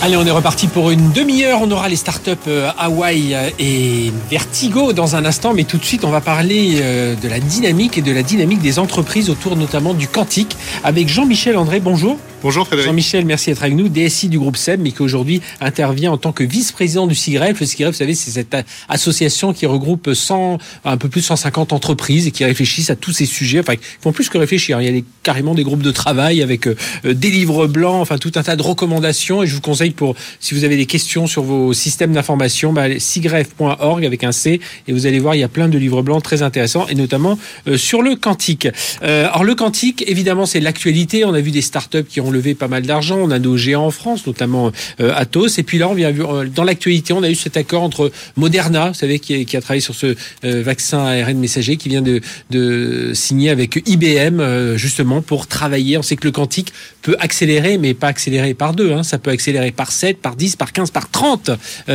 [0.00, 1.58] Allez, on est reparti pour une demi-heure.
[1.60, 6.06] On aura les startups euh, Hawaii et Vertigo dans un instant, mais tout de suite,
[6.06, 9.92] on va parler euh, de la dynamique et de la dynamique des entreprises autour notamment
[9.92, 11.80] du quantique avec Jean-Michel André.
[11.80, 12.16] Bonjour.
[12.42, 12.88] Bonjour Frédéric.
[12.88, 16.32] Jean-Michel, merci d'être avec nous, DSI du groupe SEB, mais qui aujourd'hui intervient en tant
[16.32, 17.60] que vice-président du SIGREF.
[17.60, 18.56] Le SIGREF, vous savez, c'est cette
[18.88, 23.12] association qui regroupe 100, un peu plus de 150 entreprises et qui réfléchissent à tous
[23.12, 23.60] ces sujets.
[23.60, 24.80] Enfin, ils font plus que réfléchir.
[24.80, 28.32] Il y a carrément des groupes de travail avec euh, des livres blancs, enfin tout
[28.36, 29.42] un tas de recommandations.
[29.42, 32.98] Et je vous conseille pour, si vous avez des questions sur vos systèmes d'information, bah,
[32.98, 36.22] sigref.org avec un C et vous allez voir, il y a plein de livres blancs
[36.22, 38.66] très intéressants et notamment euh, sur le quantique.
[39.02, 41.26] Euh, alors le quantique, évidemment, c'est l'actualité.
[41.26, 43.18] On a vu des startups qui ont levé pas mal d'argent.
[43.18, 45.58] On a nos géants en France, notamment euh, Atos.
[45.58, 48.88] Et puis là, on vient euh, dans l'actualité, on a eu cet accord entre Moderna,
[48.88, 50.14] vous savez, qui, qui a travaillé sur ce
[50.44, 55.98] euh, vaccin ARN messager, qui vient de, de signer avec IBM justement pour travailler.
[55.98, 58.92] On sait que le quantique peut accélérer, mais pas accélérer par deux.
[58.92, 59.02] Hein.
[59.02, 61.50] Ça peut accélérer par 7, par 10, par 15, par 30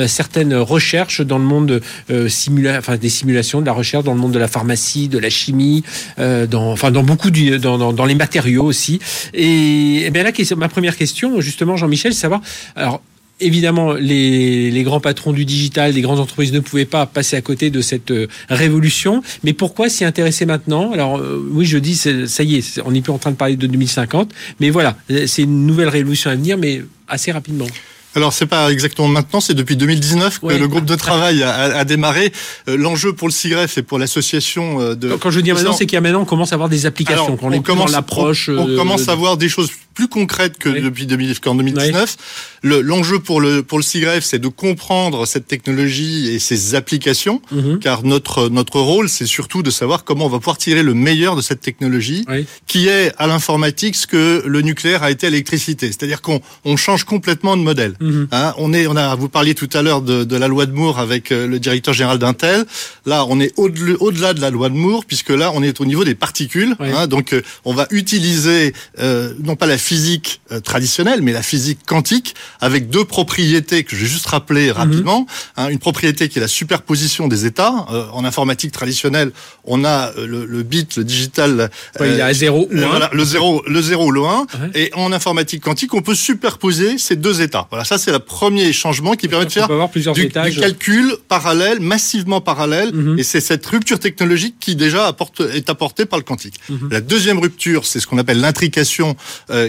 [0.08, 1.82] certaines recherches dans le monde
[2.28, 5.30] simula enfin, des simulations, de la recherche dans le monde de la pharmacie, de la
[5.30, 5.84] chimie,
[6.18, 9.00] dans, enfin, dans beaucoup du, dans, dans, les matériaux aussi.
[9.34, 12.42] Et, et bien là, ma première question, justement, Jean-Michel, c'est savoir.
[12.76, 13.02] Alors,
[13.42, 17.42] Évidemment, les, les, grands patrons du digital, les grandes entreprises ne pouvaient pas passer à
[17.42, 19.22] côté de cette euh, révolution.
[19.44, 20.94] Mais pourquoi s'y intéresser maintenant?
[20.94, 23.58] Alors euh, oui, je dis, ça y est, on n'est plus en train de parler
[23.58, 24.34] de 2050.
[24.62, 24.96] Mais voilà,
[25.28, 27.68] c'est une nouvelle révolution à venir, mais assez rapidement.
[28.16, 31.84] Alors c'est pas exactement maintenant, c'est depuis 2019 que le groupe de travail a, a
[31.84, 32.32] démarré.
[32.68, 35.16] Euh, l'enjeu pour le CIGREF et pour l'association de...
[35.16, 37.38] Quand je dis maintenant, c'est qu'il y a maintenant, on commence à avoir des applications.
[37.42, 38.50] on, commence, l'approche.
[38.50, 42.18] On, commence à avoir des choses plus concrète que depuis 2000, qu'en 2019.
[42.64, 47.80] L'enjeu pour le pour le CIGREF, c'est de comprendre cette technologie et ses applications, mhm.
[47.80, 51.36] car notre notre rôle, c'est surtout de savoir comment on va pouvoir tirer le meilleur
[51.36, 52.26] de cette technologie,
[52.68, 55.88] qui est à l'informatique ce que le nucléaire a été à l'électricité.
[55.88, 57.96] C'est-à-dire qu'on on change complètement de modèle.
[58.06, 58.28] Mhm.
[58.32, 60.72] Hein, on est on a vous parliez tout à l'heure de, de la loi de
[60.72, 62.66] Moore avec euh, le directeur général d'Intel.
[63.06, 66.04] Là, on est au-delà de la loi de Moore, puisque là, on est au niveau
[66.04, 66.76] des particules.
[66.80, 71.44] Hein, donc, euh, on va utiliser euh, non pas la physique euh, traditionnelle, mais la
[71.44, 74.74] physique quantique, avec deux propriétés que je vais juste rappeler mhm.
[74.74, 75.28] rapidement.
[75.58, 77.86] Hein, une propriété qui est la superposition des états.
[77.92, 79.32] Euh, en informatique traditionnelle,
[79.64, 81.70] on a euh, le, bit, le digital.
[82.00, 84.46] il y a 0 le, voilà, le 0, le 0 le 1.
[84.76, 87.68] Et en informatique quantique, on peut superposer ces deux états.
[87.70, 89.70] Voilà, ça c'est le premier changement qui permet de faire
[90.14, 92.94] du, calcul parallèle, massivement parallèle.
[92.94, 93.20] Mhm.
[93.20, 96.60] Et c'est cette rupture technologique qui déjà apporte, est apportée par le quantique.
[96.70, 96.90] Mhm.
[96.92, 99.16] La deuxième rupture, c'est ce qu'on appelle l'intrication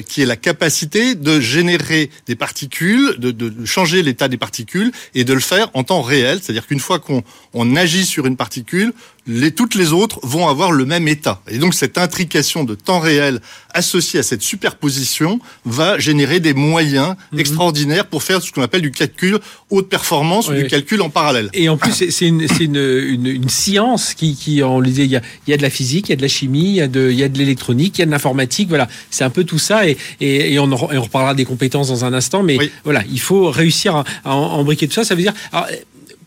[0.09, 5.25] qui est la capacité de générer des particules, de, de changer l'état des particules et
[5.25, 6.41] de le faire en temps réel.
[6.43, 7.23] C'est-à-dire qu'une fois qu'on
[7.55, 8.93] on agit sur une particule,
[9.27, 11.41] les, toutes les autres vont avoir le même état.
[11.49, 13.41] Et donc cette intrication de temps réel
[13.75, 17.41] associée à cette superposition va générer des moyens mhm.
[17.41, 19.39] extraordinaires pour faire ce qu'on appelle du calcul
[19.71, 21.51] haute performance ou du calcul en parallèle.
[21.53, 25.11] Et en plus, c'est une, une, une, une, science qui, qui on le disait, il
[25.11, 26.75] y, a, il y a de la physique, il y a de la chimie, il
[26.75, 28.69] y a de, il y a de l'électronique, il y a de l'informatique.
[28.69, 29.89] Voilà, c'est un peu tout ça.
[29.89, 32.43] Et, et, et on, on, reparlera des compétences dans un instant.
[32.43, 35.05] Mais voilà, il faut réussir à, à embriquer tout ça.
[35.05, 35.35] Ça veut dire...
[35.53, 35.67] Alors,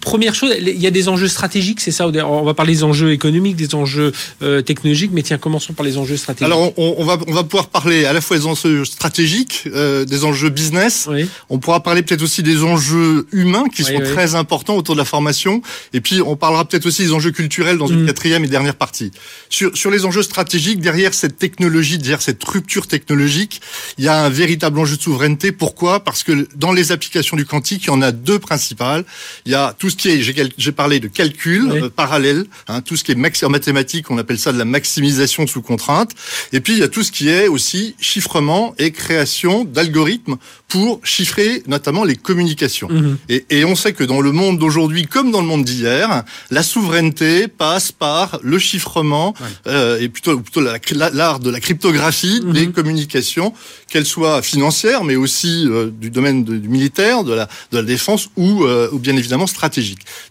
[0.01, 3.11] Première chose, il y a des enjeux stratégiques, c'est ça On va parler des enjeux
[3.11, 6.45] économiques, des enjeux euh, technologiques, mais tiens, commençons par les enjeux stratégiques.
[6.45, 10.23] Alors, on, va, on va pouvoir parler à la fois des enjeux stratégiques, euh, des
[10.23, 11.09] enjeux business.
[11.49, 15.05] On pourra parler peut-être aussi des enjeux humains qui sont très importants autour de la
[15.05, 15.61] formation.
[15.91, 18.07] Et puis, on parlera peut-être aussi des enjeux culturels dans une mm.
[18.07, 19.11] quatrième et dernière partie.
[19.49, 23.61] Sur, sur les enjeux stratégiques, derrière cette technologie, derrière cette rupture technologique,
[23.97, 25.51] il y a un véritable enjeu de souveraineté.
[25.51, 25.99] Pourquoi?
[25.99, 29.03] Parce que dans les applications du quantique, il y en a deux principales.
[29.45, 33.03] Il y a tout ce est, j'ai parlé de calcul euh, parallèle, hein, tout ce
[33.03, 36.11] qui est en mathématiques, on appelle ça de la maximisation sous contrainte.
[36.53, 41.01] Et puis il y a tout ce qui est aussi chiffrement et création d'algorithmes pour
[41.03, 42.89] chiffrer notamment les communications.
[42.89, 43.17] Mhm.
[43.27, 46.63] Et, et, on sait que dans le monde d'aujourd'hui, comme dans le monde d'hier, la
[46.63, 49.33] souveraineté passe par le chiffrement
[49.67, 52.53] euh, et plutôt, plutôt l'art de la cryptographie mhm.
[52.53, 53.53] des communications,
[53.89, 58.29] qu'elles soient financières, mais aussi euh, du domaine du militaire, de la, de la défense
[58.37, 59.78] ou, euh, ou bien évidemment stratégique.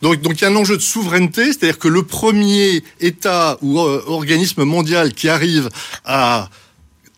[0.02, 3.80] Donc, donc il y a un enjeu de souveraineté, c'est-à-dire que le premier État ou
[3.80, 5.68] euh, organisme mondial qui arrive
[6.04, 6.48] à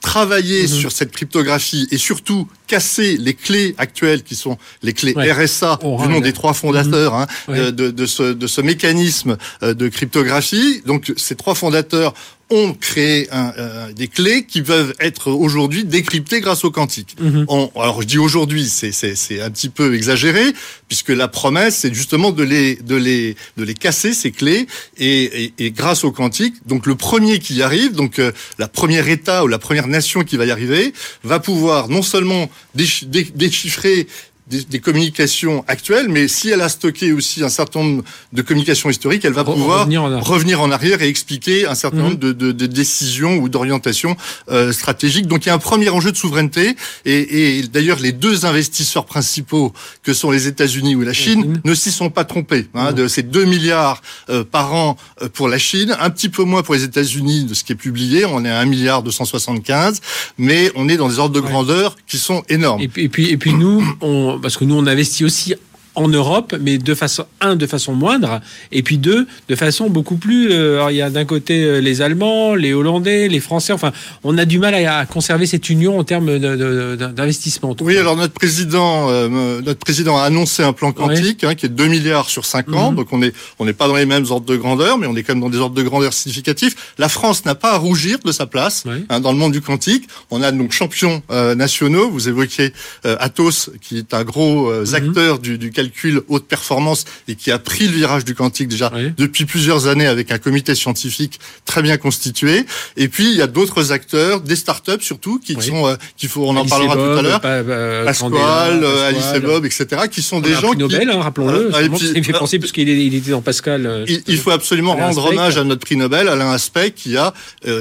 [0.01, 0.69] travailler mhm.
[0.69, 6.09] sur cette cryptographie et surtout casser les clés actuelles qui sont les clés RSA du
[6.09, 7.27] nom des trois fondateurs mhm.
[7.49, 10.83] hein, de, de, ce, de ce mécanisme euh, de cryptographie.
[10.87, 12.14] Donc ces trois fondateurs
[12.51, 17.17] ont créé un, euh, des clés qui peuvent être aujourd'hui décryptées grâce au quantique.
[17.21, 17.47] Mhm.
[17.49, 20.53] alors je dis aujourd'hui, c'est un petit peu exagéré,
[20.89, 24.67] puisque la promesse, c'est justement de les, de, les, de les casser, ces clés,
[24.99, 28.69] et, et, et, grâce au quantique, donc le premier qui y arrive, donc euh, la
[28.69, 34.07] première État ou la première nation qui va y arriver, va pouvoir non seulement déchiffrer
[34.51, 39.25] des, communications actuelles, mais si elle a stocké aussi un certain nombre de communications historiques,
[39.25, 39.87] elle va pouvoir
[40.23, 42.33] revenir en, arrière et expliquer un certain nombre mhm.
[42.33, 44.17] de, décisions ou d'orientations
[44.51, 45.27] euh, stratégiques.
[45.27, 49.73] Donc il y a un premier enjeu de souveraineté, et, d'ailleurs les deux investisseurs principaux
[50.03, 52.69] que sont les États-Unis ou la Chine ne s'y sont pas trompés.
[52.75, 56.45] Hein, de ces 2 milliards euh, par an euh, pour la Chine, un petit peu
[56.45, 60.01] moins pour les États-Unis de ce qui est publié, on est à 1 milliard 275,
[60.39, 62.81] mais on est dans des ordres de grandeur qui sont énormes.
[62.81, 65.55] Et puis, et puis, et puis nous, on, parce que nous, on investit aussi
[66.01, 68.41] en Europe, mais de façon un de façon moindre,
[68.73, 70.51] et puis deux de façon beaucoup plus.
[70.51, 73.75] Euh, alors il y a d'un côté euh, les Allemands, les Hollandais, les Français.
[73.75, 73.93] Enfin,
[74.25, 77.77] on a du mal à, conserver cette union en termes d'investissement.
[77.83, 81.71] Oui, alors notre président, euh, notre président a annoncé un plan quantique hein, qui est
[81.71, 82.91] 2 milliards sur 5 ans.
[82.91, 82.97] Mhm.
[82.97, 85.23] Donc on est on n'est pas dans les mêmes ordres de grandeur, mais on est
[85.23, 86.95] quand même dans des ordres de grandeur significatifs.
[86.97, 90.09] La France n'a pas à rougir de sa place hein, dans le monde du quantique.
[90.31, 91.23] On a donc champions
[91.57, 92.11] nationaux.
[92.11, 92.73] Vous évoquiez
[93.05, 94.95] Atos, qui est un gros mhm.
[94.95, 95.89] acteur du, du calcul
[96.29, 100.31] haute performance et qui a pris le virage du quantique déjà depuis plusieurs années avec
[100.31, 102.64] un comité scientifique très bien constitué.
[102.96, 106.44] Et puis il y a d'autres acteurs, des startups surtout, qui sont, euh, qu'il faut,
[106.44, 110.40] on en parlera tout à l'heure, euh, Pascal, euh, Alice et Bob, etc., qui sont
[110.40, 111.14] des gens Nobel, qui...
[111.14, 111.70] Hein, rappelons-le.
[111.72, 114.05] Ah, il me fait penser parce qu'il il était dans Pascal.
[114.07, 117.33] il, faut absolument rendre hommage à notre prix Nobel, Alain Aspect, qui a,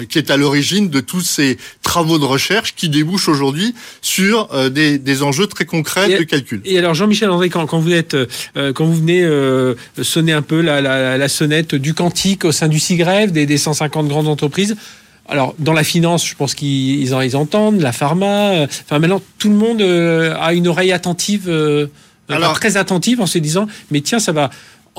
[0.09, 4.97] qui est à l'origine de tous ces travaux de recherche qui débouchent aujourd'hui sur des,
[4.97, 6.61] des enjeux très concrets de calcul.
[6.65, 8.25] Et alors Jean-Michel André, quand, quand vous euh,
[8.57, 12.79] euh, quand vous venez euh, sonner un peu la, sonnette du quantique au sein du
[12.79, 14.75] CIGREF, des, des 150 grandes entreprises.
[15.27, 18.63] Alors, dans la finance, je pense qu'ils ils entendent, la pharma.
[18.63, 21.49] enfin, maintenant, tout le monde a une oreille attentive,
[22.29, 24.49] alors, très attentive en se disant, mais tiens, ça va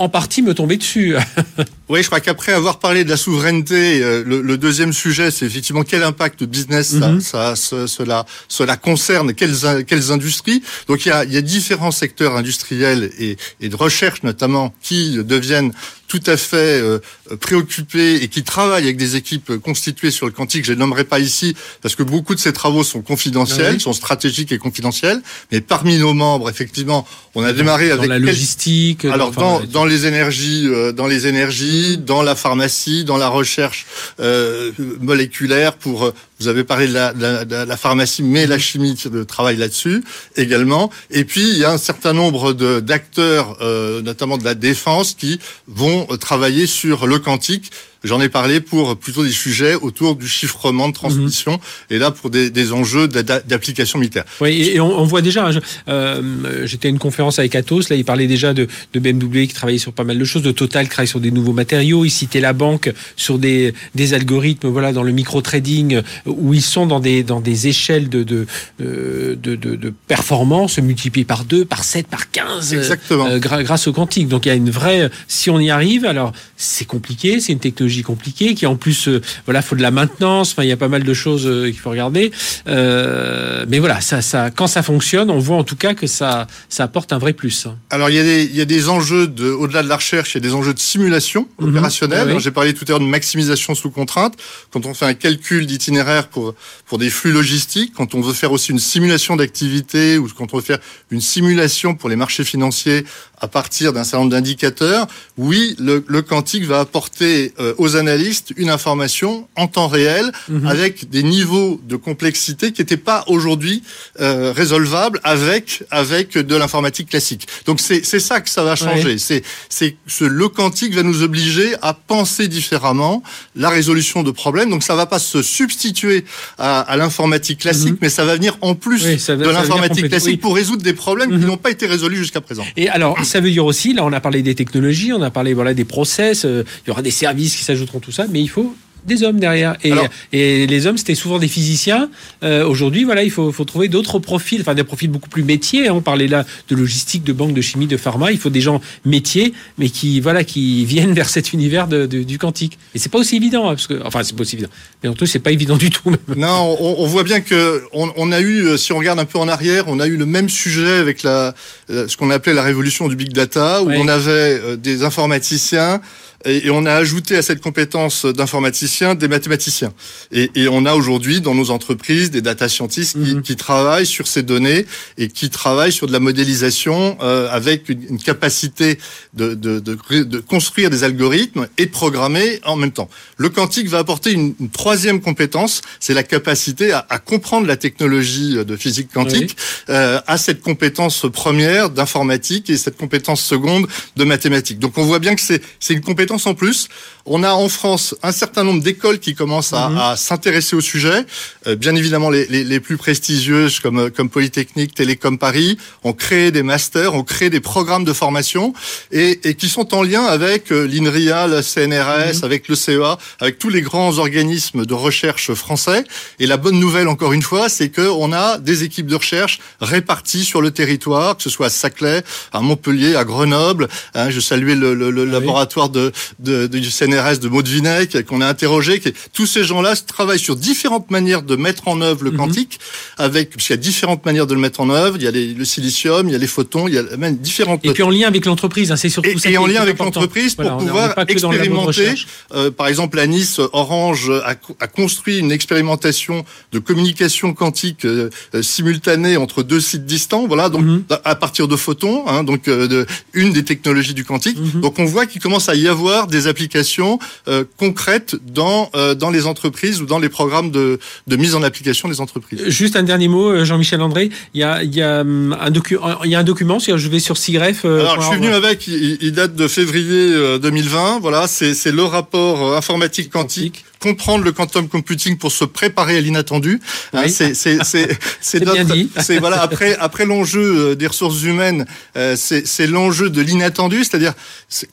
[0.01, 1.15] en partie me tomber dessus.
[1.91, 5.83] oui, je crois qu'après avoir parlé de la souveraineté, euh, le, deuxième sujet, c'est effectivement
[5.83, 7.87] quel impact business ça, mhm.
[7.87, 10.63] cela, cela concerne, quelles, quelles industries.
[10.89, 14.73] Donc il y a, il y a différents secteurs industriels et, et de recherche notamment
[14.81, 15.73] qui deviennent
[16.11, 16.99] tout à fait euh,
[17.41, 20.65] préoccupés et qui travaillent avec des équipes constituées sur le quantique.
[20.65, 23.93] Je ne les nommerai pas ici parce que beaucoup de ces travaux sont confidentiels, sont
[23.93, 25.23] stratégiques et confidentiels.
[25.53, 29.05] Mais parmi nos membres, effectivement, on a démarré avec la logistique.
[29.05, 33.87] Alors dans, dans les énergies, euh, dans les énergies, dans la pharmacie, dans la recherche
[34.19, 38.95] euh, moléculaire pour euh, vous avez parlé de la, de la, pharmacie, mais la chimie
[39.05, 40.03] de travail là-dessus
[40.37, 40.91] également.
[41.11, 45.39] Et puis il y a un certain nombre d'acteurs, euh, notamment de la défense, qui
[45.69, 47.71] vont travailler sur le quantique
[48.03, 51.59] J'en ai parlé pour plutôt des sujets autour du chiffrement de transmission mhm.
[51.97, 54.25] et là pour des, des enjeux d'application militaire.
[54.41, 55.49] Oui, et on, voit déjà.
[55.49, 59.47] Hein, euh, j'étais à une conférence avec Atos, là, il parlait déjà de, de, BMW
[59.47, 62.05] qui travaillait sur pas mal de choses, de Total qui travaille sur des nouveaux matériaux.
[62.05, 66.63] Il citait la banque sur des, des algorithmes, voilà, dans le micro trading où ils
[66.63, 68.47] sont dans des dans des échelles de de
[68.81, 73.27] euh, de, de, de performance multipliées par 2, par 7, par 15 Exactement.
[73.27, 74.29] Euh, grâce au quantique.
[74.29, 75.11] Donc il y a une vraie.
[75.29, 79.21] Si on y arrive, alors c'est compliqué, c'est une technologie compliquée, qui en plus, euh,
[79.45, 80.53] voilà, faut de la maintenance.
[80.53, 82.31] Enfin, il y a pas mal de choses euh, qu'il faut regarder.
[82.69, 86.47] Euh, mais voilà, ça, ça, quand ça fonctionne, on voit en tout cas que ça,
[86.69, 87.67] ça apporte un vrai plus.
[87.67, 87.77] Hein.
[87.91, 90.35] Alors, il y a des, il y a des enjeux de, au-delà de la recherche,
[90.35, 91.69] il y a des enjeux de simulation mhm.
[91.69, 92.39] opérationnelle.
[92.39, 94.35] J'ai parlé tout à l'heure de maximisation sous contrainte.
[94.71, 96.55] Quand on fait un calcul d'itinéraire pour,
[96.87, 100.59] pour des flux logistiques, quand on veut faire aussi une simulation d'activité ou quand on
[100.59, 100.79] veut faire
[101.11, 103.05] une simulation pour les marchés financiers
[103.41, 105.07] à partir d'un certain nombre d'indicateurs,
[105.39, 110.67] oui, le, le, quantique va apporter euh, aux analystes une information en temps réel mhm.
[110.67, 113.83] avec des niveaux de complexité qui n'étaient pas aujourd'hui
[114.21, 117.49] euh, résolvables avec avec de l'informatique classique.
[117.67, 119.17] Donc c'est c'est ça que ça va changer.
[119.19, 123.23] C'est c'est ce le quantique va nous obliger à penser différemment
[123.57, 124.69] la résolution de problèmes.
[124.69, 126.25] Donc ça va pas se substituer
[126.59, 128.03] à, à l'informatique classique, mhm.
[128.03, 131.47] mais ça va venir en plus de l'informatique classique pour résoudre des problèmes qui mhm.
[131.47, 132.65] n'ont pas été résolus jusqu'à présent.
[132.77, 135.55] Et alors ça veut dire aussi, là on a parlé des technologies, on a parlé
[135.55, 138.49] voilà des process, euh, il y aura des services qui s'ajouteront tout ça, mais il
[138.49, 139.77] faut des hommes derrière.
[139.83, 139.93] Et,
[140.33, 142.11] et les hommes, c'était souvent des physiciens.
[142.43, 145.89] Euh, aujourd'hui, voilà, il faut, faut trouver d'autres profils, enfin des profils beaucoup plus métiers.
[145.89, 145.95] Hein.
[145.95, 148.33] On parlait là de logistique, de banque, de chimie, de pharma.
[148.33, 152.39] Il faut des gens métiers, mais qui, voilà, qui viennent vers cet univers de, du
[152.39, 152.79] quantique.
[152.95, 154.71] Et c'est pas aussi évident, hein, parce que, enfin, c'est pas aussi évident.
[155.03, 156.11] Mais en tout, c'est pas évident du tout.
[156.37, 159.25] Non, on, on, voit bien que on, on, a eu, euh, si on regarde un
[159.25, 161.55] peu en arrière, on a eu le même sujet avec la,
[161.91, 166.01] euh, ce qu'on appelait la révolution du big data, où on avait des informaticiens
[166.45, 169.93] et, on a ajouté à cette compétence d'informaticien des mathématiciens.
[170.33, 173.43] Et, et on a aujourd'hui dans nos entreprises des data scientists qui, mhm.
[173.43, 174.87] qui, travaillent sur ces données
[175.19, 178.99] et qui travaillent sur de la modélisation euh, avec une, une, capacité
[179.35, 183.11] de, de, de, de, construire des algorithmes et de programmer en même temps.
[183.37, 187.77] Le quantique va apporter une, une troisième compétence, c'est la capacité à, à, comprendre la
[187.77, 189.57] technologie de physique quantique,
[189.91, 194.79] euh, à cette compétence première d'informatique et cette compétence seconde de mathématiques.
[194.79, 196.89] Donc on voit bien que c'est une compétence en plus.
[197.27, 199.99] On a en France un certain nombre d'écoles qui commencent à, mhm.
[199.99, 201.27] à s'intéresser au sujet.
[201.67, 206.51] Euh, bien évidemment, les, les, les, plus prestigieuses comme, comme Polytechnique, Télécom Paris ont créé
[206.51, 208.73] des masters, ont créé des programmes de formation
[209.13, 212.45] et, et qui sont en lien avec euh, l'INRIA, le CNRS, mhm.
[212.45, 216.05] avec le CEA, avec tous les grands organismes de recherche français.
[216.39, 219.61] Et la bonne nouvelle, encore une fois, c'est que on a des équipes de recherche
[219.81, 223.89] réparties sur le territoire, que ce soit à Saclay, à Montpellier, à Grenoble.
[224.15, 228.41] Hein, je saluais le, le, le ah laboratoire de, de, du CNRS de Maudevinec qu'on
[228.41, 229.01] a interrogé.
[229.33, 232.37] Tous ces gens-là travaillent sur différentes manières de mettre en œuvre le mhm.
[232.37, 232.81] quantique,
[233.19, 235.17] avec parce qu'il y a différentes manières de le mettre en œuvre.
[235.17, 237.37] Il y a les, le silicium, il y a les photons, il y a même
[237.37, 237.85] différentes.
[237.85, 239.51] Et puis en lien avec l'entreprise, hein, c'est surtout et, ça.
[239.51, 242.15] Et en lien avec l'entreprise pour pouvoir expérimenter.
[242.55, 248.31] Euh, par exemple, à Nice, Orange a, a, construit une expérimentation de communication quantique euh,
[248.55, 250.47] euh simultanée entre deux sites distants.
[250.47, 251.05] Voilà, donc mhm.
[251.25, 254.59] à partir de photons, hein, donc euh, de, une des technologies du quantique.
[254.59, 254.81] Mhm.
[254.81, 259.31] Donc on voit qu'il commence à y avoir des applications euh, concrètes dans euh, dans
[259.31, 262.63] les entreprises ou dans les programmes de, de mise en application des entreprises.
[262.69, 264.31] Juste un dernier mot, Jean-Michel André.
[264.55, 266.79] Il y a il y a hum, un docu il y a un document.
[266.79, 267.85] Je vais sur SIGREF.
[267.85, 268.87] Alors je suis venu avec.
[268.87, 271.21] Il, il, date de février 2020.
[271.21, 276.21] Voilà, c'est c'est le rapport informatique quantique comprendre le quantum computing pour se préparer à
[276.21, 276.81] l'inattendu.
[277.13, 277.79] Hein, c'est c'est
[278.41, 281.87] c'est voilà après après l'enjeu euh, des ressources humaines,
[282.17, 284.33] euh, c'est l'enjeu de l'inattendu, c'est-à-dire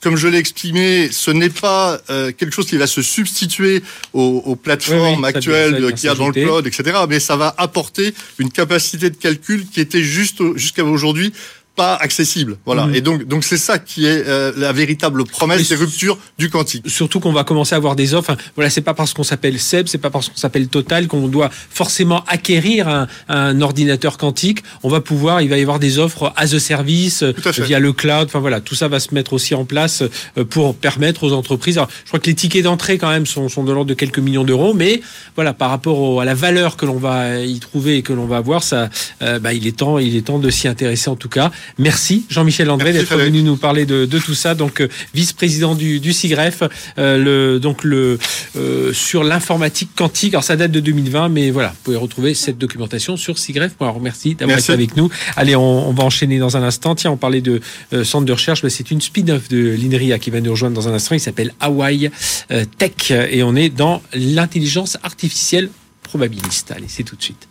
[0.02, 3.82] comme je l'ai exprimé, ce n'est pas euh, quelque chose qui va se substituer
[4.14, 6.98] aux, aux plateformes actuelles qu'il y a dans le cloud, etc.
[7.08, 11.34] Mais ça va apporter une capacité de calcul qui était juste jusqu'à aujourd'hui
[11.78, 12.58] pas accessible.
[12.66, 12.88] Voilà.
[12.88, 12.96] Mhm.
[12.96, 16.90] Et donc, donc c'est ça qui est euh, la véritable promesse des ruptures du quantique.
[16.90, 18.36] Surtout qu'on va commencer à avoir des offres.
[18.56, 21.50] voilà, c'est pas parce qu'on s'appelle SEB, c'est pas parce qu'on s'appelle Total qu'on doit
[21.70, 24.64] forcément acquérir un, un, ordinateur quantique.
[24.84, 27.24] On va pouvoir, il va y avoir des offres as a service
[27.60, 28.26] via le cloud.
[28.26, 30.02] Enfin voilà, tout ça va se mettre aussi en place
[30.38, 31.78] euh, pour permettre aux entreprises.
[31.78, 34.20] Alors, je crois que les tickets d'entrée quand même sont, sont de l'ordre de quelques
[34.20, 35.02] millions d'euros, mais
[35.36, 38.38] voilà, par rapport à la valeur que l'on va y trouver et que l'on va
[38.38, 38.90] avoir, ça,
[39.22, 41.52] euh, bah, il est temps, il est temps de s'y intéresser en tout cas.
[41.78, 44.56] Merci Jean-Michel André d'être venu nous parler de, de tout ça.
[44.56, 46.64] Donc euh, vice-président du, du CIGREF,
[46.98, 48.18] euh, le, donc le
[48.56, 50.34] euh, sur l'informatique quantique.
[50.34, 54.02] Alors ça date de 2020, mais voilà, vous pouvez retrouver cette documentation sur CIGREF.org.
[54.02, 55.10] Merci d'avoir été avec nous.
[55.36, 56.96] Allez, on, on, va enchaîner dans un instant.
[56.96, 57.62] Tiens, on parlait de
[57.94, 60.88] euh, centre de recherche, mais c'est une spin-off de l'INRIA qui va nous rejoindre dans
[60.88, 61.16] un instant.
[61.16, 62.10] Il s'appelle Hawaii
[62.52, 65.70] euh, Tech et on est dans l'intelligence artificielle
[66.04, 66.72] probabiliste.
[66.72, 67.48] Allez, c'est tout de suite.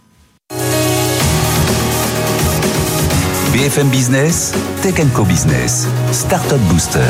[3.57, 4.53] BFM Business,
[4.83, 7.01] Tech Co Business, Startup Booster.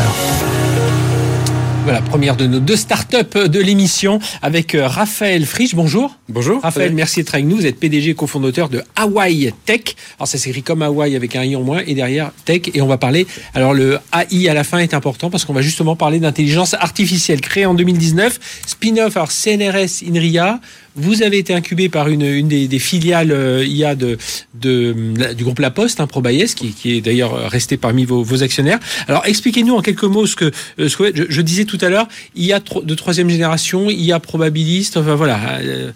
[1.82, 5.74] Voilà, première de nos deux startups de l'émission avec euh, Raphaël Frisch.
[5.74, 6.16] Bonjour.
[6.28, 6.62] Bonjour.
[6.62, 7.57] Raphaël, merci d'être avec nous.
[7.57, 9.97] Vous êtes PDG et cofondateur de Hawaii Tech.
[10.18, 12.62] Alors ça s'écrit comme Hawaii avec un i en moins et derrière Tech.
[12.74, 13.26] Et on va parler.
[13.53, 17.40] Alors le AI à la fin est important parce qu'on va justement parler d'intelligence artificielle
[17.40, 18.38] créée en 2019.
[18.68, 20.61] Spin-off alors CNRS INRIA.
[20.97, 24.16] Vous avez été incubé par une, une des, des, filiales euh, IA de,
[24.55, 24.94] de,
[25.34, 28.80] du groupe La Poste, hein, ProBayes, qui, qui est d'ailleurs resté parmi vos, vos actionnaires.
[29.07, 31.88] Alors expliquez-nous en quelques mots ce que, euh, ce que je, je, disais tout à
[31.88, 35.92] l'heure, IA de troisième génération, IA probabiliste, enfin voilà, euh,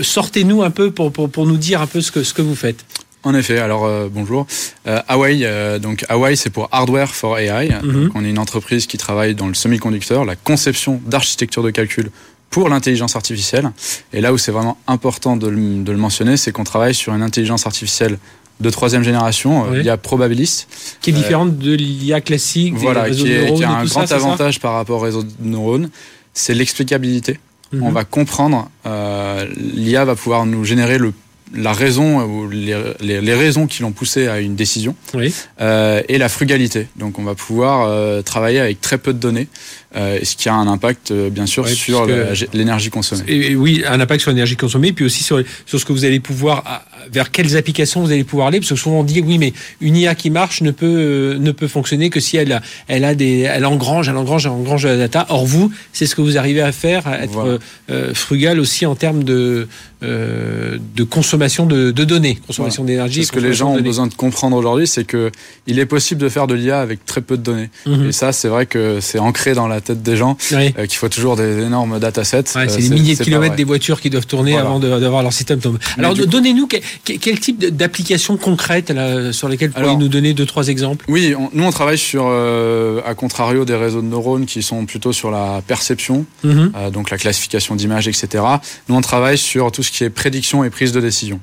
[0.00, 2.54] sortez-nous un peu pour, pour, pour nous dire un peu ce que, ce que vous
[2.54, 2.84] faites.
[3.24, 4.46] En effet, alors euh, bonjour.
[4.88, 7.68] Euh, Huawei, euh, donc Huawei, c'est pour Hardware for AI.
[7.68, 7.92] Mm -hmm.
[8.04, 12.10] donc, on est une entreprise qui travaille dans le semi-conducteur, la conception d'architecture de calcul
[12.52, 13.66] pour l'intelligence artificielle.
[14.12, 17.12] Et là où c'est vraiment important de le, de le mentionner, c'est qu'on travaille sur
[17.14, 18.18] une intelligence artificielle
[18.60, 19.82] de troisième génération, oui.
[19.82, 20.68] l'IA probabiliste.
[21.00, 24.60] Qui est différente de l'IA classique, voilà, qui, est, qui, a un grand ça, avantage
[24.60, 25.88] par rapport au réseau de neurones,
[26.34, 27.32] c'est l'explicabilité.
[27.32, 27.86] Mm -hmm.
[27.88, 31.12] On va comprendre, euh, l'IA va pouvoir nous générer le
[31.54, 35.34] la raison ou les, les, les raisons qui l'ont poussé à une décision oui.
[35.60, 36.88] euh, et la frugalité.
[36.96, 39.48] Donc on va pouvoir euh, travailler avec très peu de données,
[39.96, 42.06] euh, ce qui a un impact euh, bien sûr sur
[42.52, 43.22] l'énergie consommée?
[43.28, 46.04] Et, et, oui, un impact sur l'énergie consommée, puis aussi sur, sur ce que vous
[46.04, 49.38] allez pouvoir vers quelles applications vous allez pouvoir aller, parce que souvent on dit oui,
[49.38, 53.04] mais une IA qui marche ne peut euh, ne peut fonctionner que si elle elle
[53.04, 55.26] a des, elle engrange, elle engrange, elle engrange la data.
[55.28, 57.58] Or vous, c'est ce que vous arrivez à faire, à être voilà.
[57.90, 59.68] euh, frugal aussi en termes de
[60.02, 63.24] de consommation de, données, consommation d'énergie.
[63.24, 65.30] Ce que les gens ont besoin de comprendre aujourd'hui, c'est que
[65.68, 67.70] il est possible de faire de l'IA avec très peu de données.
[67.86, 68.08] Mhm.
[68.08, 71.36] Et ça, c'est vrai que c'est ancré dans la tête des gens qu'il faut toujours
[71.36, 72.44] des énormes datasets.
[72.46, 75.78] c'est des milliers de kilomètres des voitures qui doivent tourner avant d'avoir leur système tombé.
[75.98, 76.68] Alors, donnez-nous
[77.04, 81.04] quel, type d'application concrète là, sur lesquelles vous pourriez nous donner deux trois exemples?
[81.08, 85.30] Oui, nous on travaille sur, à contrario des réseaux de neurones qui sont plutôt sur
[85.30, 86.72] la perception, mhm.
[86.92, 88.42] donc la classification d'images, etc.
[88.88, 91.40] Nous, on travaille sur tout ce qui est prédiction et prise de décision.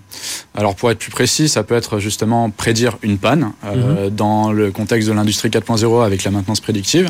[0.56, 4.16] Alors, pour être plus précis, ça peut être justement prédire une panne euh, mhm.
[4.16, 7.08] dans le contexte de l'industrie 4.0 avec la maintenance prédictive,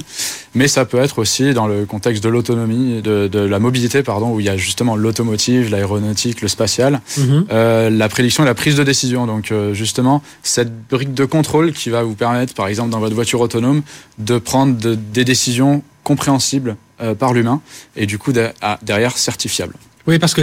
[0.56, 4.39] mais ça peut être aussi dans le contexte de l'autonomie, de, la mobilité, pardon, où
[4.39, 7.45] il y a justement l'automotive, l'aéronautique, le spatial, mhm.
[7.51, 9.28] euh, la prédiction et la prise de décision.
[9.28, 13.15] Donc, euh, justement, cette brique de contrôle qui va vous permettre, par exemple, dans votre
[13.15, 13.84] voiture autonome,
[14.17, 17.61] de prendre des décisions compréhensibles euh, par l'humain
[17.95, 19.76] et du coup derrière certifiable.
[20.10, 20.41] Oui, parce que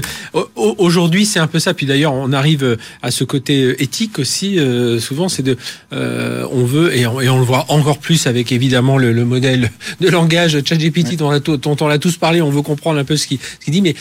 [0.54, 1.74] aujourd'hui c'est un peu ça.
[1.74, 4.58] Puis d'ailleurs, on arrive euh, à ce côté euh, éthique aussi.
[5.00, 5.56] souvent, c'est de,
[5.90, 10.08] on veut et on, et on, le voit encore plus avec évidemment le, modèle de
[10.08, 12.40] langage ChatGPT dont, dont, on a tous parlé.
[12.40, 13.96] On veut comprendre un peu ce qu'il ce dit, mais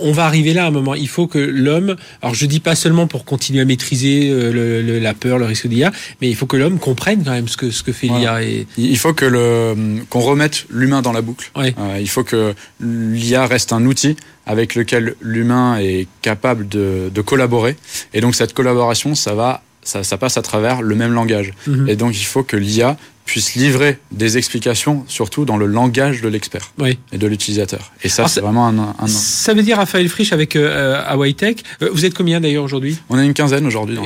[0.00, 0.94] on va arriver là à un moment.
[0.94, 5.14] Il faut que l'homme, alors je dis pas seulement pour continuer à maîtriser euh, la
[5.14, 7.82] peur, le risque d'IA, mais il faut que l'homme comprenne quand même ce que ce
[7.82, 8.42] que fait l'IA.
[8.42, 8.66] Et...
[8.76, 11.50] Il faut que le qu'on remette l'humain dans la boucle.
[11.56, 17.76] Euh, il faut que l'IA reste un outil avec lequel l'humain est capable de, collaborer.
[18.14, 21.52] Et donc cette collaboration, ça va ça, passe à travers le même langage.
[21.66, 21.88] Mhm.
[21.88, 22.96] Et donc il faut que l'IA
[23.30, 26.72] puisse livrer des explications, surtout dans le langage de l'expert
[27.12, 27.92] et de l'utilisateur.
[28.02, 31.90] Et ça, c'est vraiment un, Ça veut dire, Raphaël Frisch, avec euh, Hawaii Tech, euh,
[31.92, 32.98] vous êtes combien d'ailleurs aujourd'hui?
[33.08, 33.98] On est une quinzaine aujourd'hui.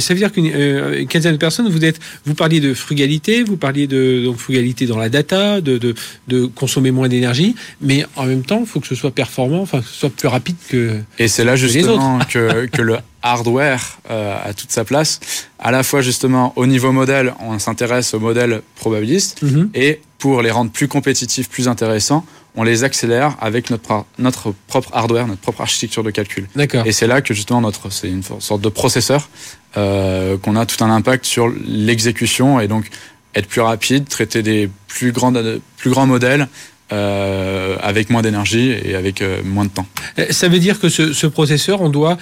[0.00, 3.56] Ça veut dire qu'une euh, quinzaine de personnes, vous êtes, vous parliez de frugalité, vous
[3.56, 5.94] parliez de donc, frugalité dans la data, de, de,
[6.26, 9.82] de consommer moins d'énergie, mais en même temps, il faut que ce soit performant, enfin,
[9.82, 10.98] que ce soit plus rapide que.
[11.20, 15.20] Et c'est là justement que, que le hardware euh, a toute sa place.
[15.58, 19.70] À la fois justement au niveau modèle, on s'intéresse aux modèles probabilistes mhm.
[19.74, 22.24] et pour les rendre plus compétitifs, plus intéressants,
[22.56, 26.48] on les accélère avec notre, notre propre hardware, notre propre architecture de calcul.
[26.86, 29.28] Et c'est là que justement notre c'est une sorte de processeur
[29.76, 32.88] euh, qu'on a tout un impact sur l'exécution et donc
[33.34, 35.32] être plus rapide, traiter des plus grands
[35.76, 36.48] plus grands modèles
[36.90, 39.86] euh, avec moins d'énergie et avec euh, moins de temps.
[40.18, 42.16] Euh, ça veut dire que ce, ce processeur, on doit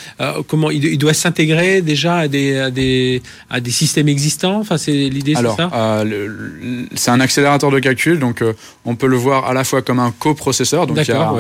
[0.49, 4.59] comment il, doit s'intégrer déjà à des, à des à des systèmes existants?
[4.59, 6.05] Enfin, c'est l'idée, c'est ça?
[6.97, 8.43] c'est un accélérateur de calcul, donc
[8.85, 10.89] on peut le voir à la fois comme un coprocesseur.
[10.89, 11.33] Donc il y a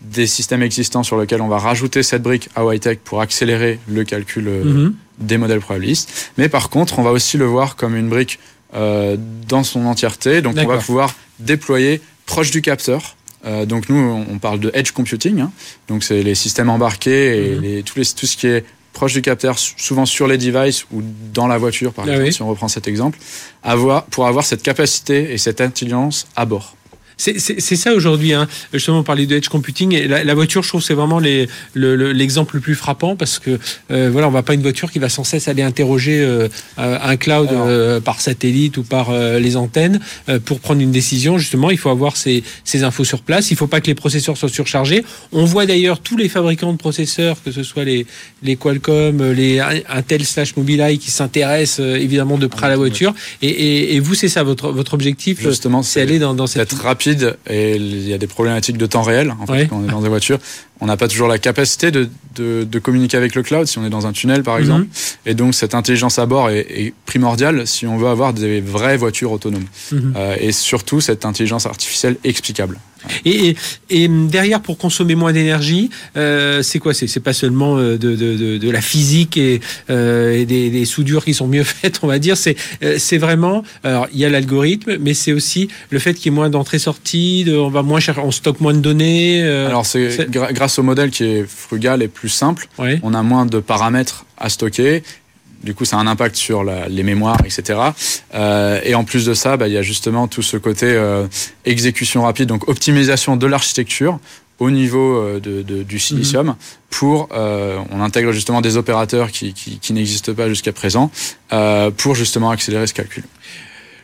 [0.00, 4.02] des systèmes existants sur lesquels on va rajouter cette brique à Tech pour accélérer le
[4.02, 4.94] calcul mhm.
[5.20, 6.32] des modèles probabilistes.
[6.36, 8.40] Mais par contre, on va aussi le voir comme une brique
[8.74, 10.42] dans son entièreté.
[10.42, 12.00] Donc on va pouvoir déployer
[12.32, 13.16] proche du capteur.
[13.44, 15.40] Euh, donc nous, on parle de edge computing.
[15.40, 15.52] Hein.
[15.88, 17.60] Donc c'est les systèmes embarqués et mhm.
[17.60, 18.64] les, tout, les, tout ce qui est
[18.94, 21.02] proche du capteur, souvent sur les devices ou
[21.34, 23.18] dans la voiture, par ah exemple, si on reprend cet exemple,
[23.62, 26.76] avoir, pour avoir cette capacité et cette intelligence à bord.
[27.22, 28.48] C'est ça aujourd'hui, hein.
[28.72, 29.94] justement, on parlait de edge computing.
[29.94, 33.60] Et la, voiture, je trouve, c'est vraiment l'exemple le, plus frappant parce que,
[33.92, 36.48] euh, voilà, on va pas une voiture qui va sans cesse aller interroger euh,
[36.78, 40.00] un cloud euh, par satellite ou par les antennes
[40.44, 41.38] pour prendre une décision.
[41.38, 43.50] Justement, il faut avoir ces, ces, infos sur place.
[43.52, 45.04] Il faut pas que les processeurs soient surchargés.
[45.30, 48.06] On voit d'ailleurs tous les fabricants de processeurs, que ce soit les,
[48.42, 53.14] les Qualcomm, les Intel slash Mobileye, qui s'intéressent évidemment de près à la voiture.
[53.42, 56.72] Et, et, vous, c'est ça votre, votre objectif Justement, c'est aller dans, dans cette...
[56.72, 57.11] rapide
[57.48, 60.00] et il y a des problématiques de temps réel en fait, quand on est dans
[60.00, 60.38] des voitures.
[60.80, 63.90] On n'a pas toujours la capacité de, de, communiquer avec le cloud si on est
[63.90, 64.82] dans un tunnel par exemple.
[64.82, 64.88] Mhm.
[65.26, 69.32] Et donc cette intelligence à bord est, primordiale si on veut avoir des vraies voitures
[69.32, 69.66] autonomes.
[69.92, 70.14] Mhm.
[70.16, 72.78] Euh, et surtout cette intelligence artificielle explicable.
[73.24, 73.56] Et,
[73.90, 76.94] et, derrière, pour consommer moins d'énergie, euh, c'est quoi?
[76.94, 81.24] C'est pas seulement euh, de, de, de, la physique et, euh, et des, des, soudures
[81.24, 82.36] qui sont mieux faites, on va dire.
[82.36, 83.62] C'est euh, vraiment.
[83.84, 87.46] Alors, il y a l'algorithme, mais c'est aussi le fait qu'il y ait moins d'entrée-sortie.
[87.48, 89.42] On va moins cher, on stocke moins de données.
[89.42, 92.68] Euh, alors, c'est grâce au modèle qui est frugal et plus simple.
[93.02, 95.02] On a moins de paramètres à stocker
[95.62, 97.78] du coup, ça a un impact sur les mémoires, etc.
[98.34, 101.26] Euh, et en plus de ça, bah, il y a justement tout ce côté euh,
[101.64, 104.18] exécution rapide, donc optimisation de l'architecture
[104.58, 106.54] au niveau euh, de, du silicium mhm.
[106.90, 111.10] pour on intègre justement des opérateurs qui, qui, qui n'existent pas jusqu'à présent
[111.96, 113.24] pour justement accélérer ce calcul.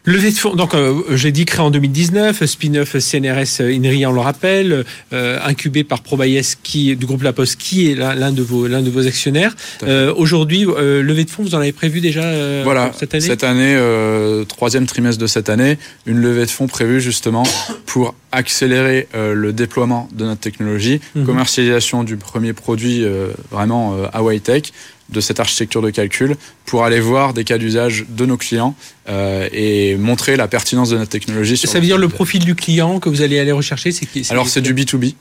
[0.04, 4.20] Levée de fonds, donc euh, j'ai dit créé en 2019, spin-off CNRS INRI, on le
[4.20, 8.66] rappelle, euh, incubé par Probayes qui du groupe La Poste, qui est l'un de vos
[8.66, 9.54] l'un de vos actionnaires.
[9.82, 13.26] Euh, Aujourd'hui, euh, levée de fonds, vous en avez prévu déjà euh, voilà, cette année?
[13.26, 17.44] Cette année, troisième trimestre de cette année, une levée de fonds prévue justement
[17.86, 21.24] pour accélérer le déploiement de notre technologie, mhm.
[21.24, 23.04] commercialisation du premier produit
[23.50, 24.72] vraiment Hawaii Tech
[25.08, 26.36] de cette architecture de calcul
[26.66, 28.74] pour aller voir des cas d'usage de nos clients
[29.08, 31.56] euh, et montrer la pertinence de notre technologie.
[31.56, 34.48] Ça veut dire le profil du client que vous allez aller rechercher c'est qui Alors
[34.48, 35.14] c'est du B2B,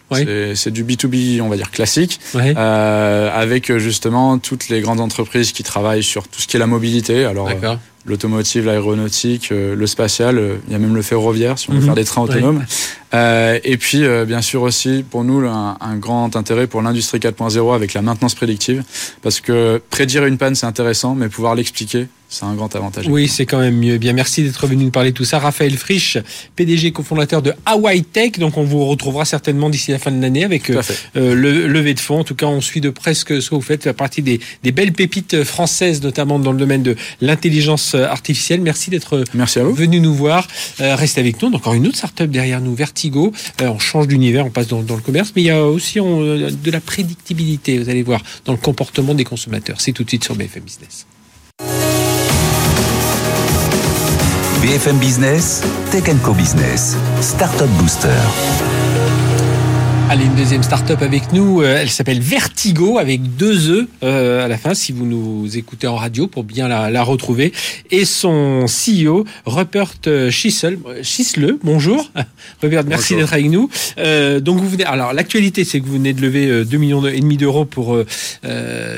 [0.55, 5.63] c'est du B2B on va dire classique, euh, avec justement toutes les grandes entreprises qui
[5.63, 7.25] travaillent sur tout ce qui est la mobilité.
[7.25, 7.49] Alors
[8.07, 11.79] l'automotive, l'aéronautique, euh, le spatial, euh, il y a même le ferroviaire si on veut
[11.79, 11.85] mhm.
[11.85, 12.65] faire des trains autonomes.
[13.13, 17.19] Euh, et puis, euh, bien sûr aussi, pour nous, un, un grand intérêt pour l'industrie
[17.19, 18.83] 4.0 avec la maintenance prédictive,
[19.21, 23.07] parce que prédire une panne, c'est intéressant, mais pouvoir l'expliquer, c'est un grand avantage.
[23.07, 23.97] Oui, c'est quand même mieux.
[23.97, 25.39] Bien, merci d'être venu nous parler de tout ça.
[25.39, 26.17] Raphaël Frisch,
[26.57, 28.33] PDG cofondateur de Hawaii Tech.
[28.33, 30.81] Donc, on vous retrouvera certainement d'ici la fin de l'année avec euh,
[31.13, 32.19] le levée de fonds.
[32.19, 33.85] En tout cas, on suit de presque ce que vous faites.
[33.85, 38.59] La partie des, des, belles pépites françaises, notamment dans le domaine de l'intelligence artificielle.
[38.59, 40.47] Merci d'être venu nous voir.
[40.81, 41.53] Euh, restez avec nous.
[41.53, 42.75] Encore une autre startup derrière nous,
[43.05, 45.99] Euh, on change d'univers, on passe dans, dans, le commerce, mais il y a aussi
[45.99, 47.77] de la prédictibilité.
[47.77, 49.79] Vous allez voir dans le comportement des consommateurs.
[49.79, 51.05] C'est tout de suite sur BFM Business.
[54.61, 58.76] BFM Business, Tech Co Business, Startup Booster.
[60.09, 61.61] Allez, une deuxième start-up avec nous.
[61.61, 65.85] Euh, elle s'appelle Vertigo avec deux E euh, à la fin, si vous nous écoutez
[65.85, 67.51] en radio pour bien la, retrouver.
[67.91, 69.95] Et son CEO, Rupert
[70.29, 70.79] Schissel.
[71.03, 72.09] Schisle, bonjour.
[72.61, 73.69] Rupert, merci d'être avec nous.
[73.97, 74.85] Euh, donc vous venez.
[74.85, 77.97] Alors l'actualité, c'est que vous venez de lever 2 millions et demi d'euros pour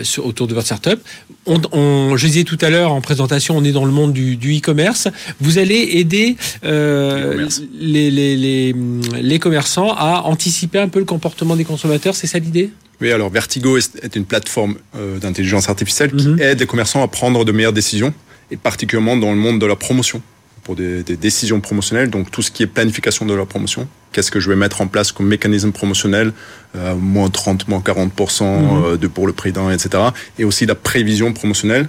[0.03, 1.01] sur, autour de votre start-up.
[1.47, 4.57] On, on, je disais tout à l'heure en présentation, on est dans le monde du,
[4.57, 5.07] e-commerce.
[5.41, 8.75] Vous allez aider les, les, les,
[9.19, 12.71] les commerçants à anticiper un peu le comportement des consommateurs, c'est ça l'idée?
[13.01, 16.39] Oui, alors Vertigo est une plateforme euh, d'intelligence artificielle qui mhm.
[16.41, 18.13] aide les commerçants à prendre de meilleures décisions,
[18.51, 20.21] et particulièrement dans le monde de la promotion,
[20.63, 23.87] pour des, décisions promotionnelles, donc tout ce qui est planification de la promotion.
[24.11, 26.33] Qu'est-ce que je vais mettre en place comme mécanisme promotionnel,
[26.75, 28.83] euh, moins 30, moins 40% mhm.
[28.83, 30.03] euh, de pour le prix d'un, etc.
[30.37, 31.87] Et aussi la prévision promotionnelle,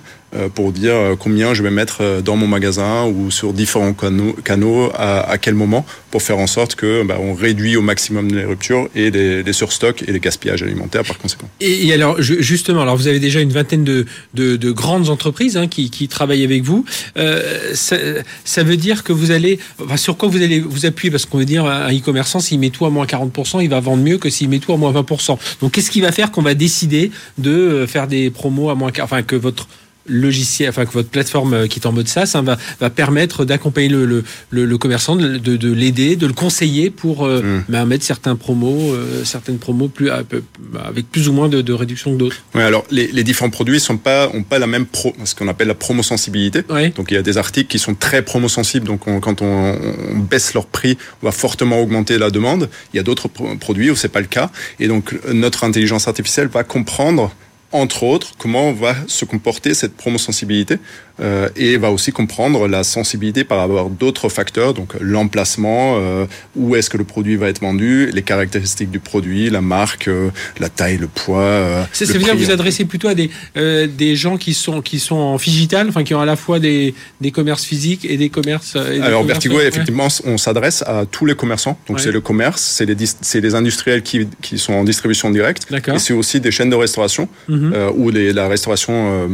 [0.54, 4.32] pour dire euh, combien je vais mettre euh, dans mon magasin ou sur différents canaux,
[4.44, 8.44] canaux à, quel moment pour faire en sorte que bah, on réduit au maximum les
[8.44, 11.48] ruptures et les, les surstocks et les gaspillages alimentaires par conséquent.
[11.60, 15.66] Et, alors justement, alors vous avez déjà une vingtaine de, de, de grandes entreprises hein,
[15.66, 16.84] qui, qui, travaillent avec vous.
[17.16, 17.96] Euh, ça,
[18.44, 21.10] ça, veut dire que vous allez, enfin, sur quoi vous allez vous appuyer?
[21.10, 24.02] Parce qu'on veut dire un e-commerçant s'il met tout à moins 40%, il va vendre
[24.02, 25.38] mieux que s'il met tout à moins 20%.
[25.60, 29.22] Donc qu'est-ce qui va faire qu'on va décider de faire des promos à moins, enfin
[29.22, 29.68] que votre
[30.06, 33.44] logiciel, enfin que votre plateforme euh, qui est en mode SaaS hein, va, va permettre
[33.44, 37.64] d'accompagner le, le, le, commerçant, de, de, l'aider, de le conseiller pour euh, mm.
[37.68, 42.12] bah, mettre certains promos, euh, certaines promos plus avec plus ou moins de, de réduction
[42.12, 42.36] que d'autres.
[42.54, 45.48] Oui, alors les, les, différents produits sont pas ont pas la même pro, ce qu'on
[45.48, 46.62] appelle la promo sensibilité.
[46.96, 49.76] Donc il y a des articles qui sont très promo sensibles, donc quand on,
[50.14, 52.68] on, baisse leur prix, on va fortement augmenter la demande.
[52.92, 56.48] Il y a d'autres produits où c'est pas le cas, et donc notre intelligence artificielle
[56.48, 57.32] va comprendre
[57.72, 60.78] entre autres, comment va se comporter cette promosensibilité
[61.20, 66.24] euh, et va aussi comprendre la sensibilité par rapport à d'autres facteurs, donc l'emplacement, euh,
[66.56, 70.30] où est-ce que le produit va être vendu, les caractéristiques du produit, la marque, euh,
[70.58, 71.42] la taille, le poids.
[71.42, 74.80] Euh, ça, veut dire que vous adressez plutôt à des, euh, des gens qui sont,
[74.80, 78.16] qui sont en digital, enfin qui ont à la fois des, des commerces physiques et
[78.16, 78.76] des commerces.
[78.76, 81.78] Et Alors Vertigo, effectivement, on s'adresse à tous les commerçants.
[81.86, 82.96] Donc c'est le commerce, c'est les,
[83.40, 87.28] les industriels qui, qui sont en distribution directe, et c'est aussi des chaînes de restauration.
[87.48, 87.59] Mhm.
[87.60, 87.72] Mhm.
[87.74, 89.28] Euh, ou les, la restauration euh,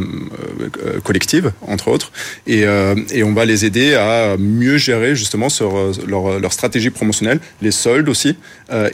[0.85, 2.11] euh, collective, entre autres.
[2.45, 2.65] Et,
[3.11, 5.75] et, on va les aider à mieux gérer justement sur
[6.07, 8.35] leur, leur stratégie promotionnelle, les soldes aussi,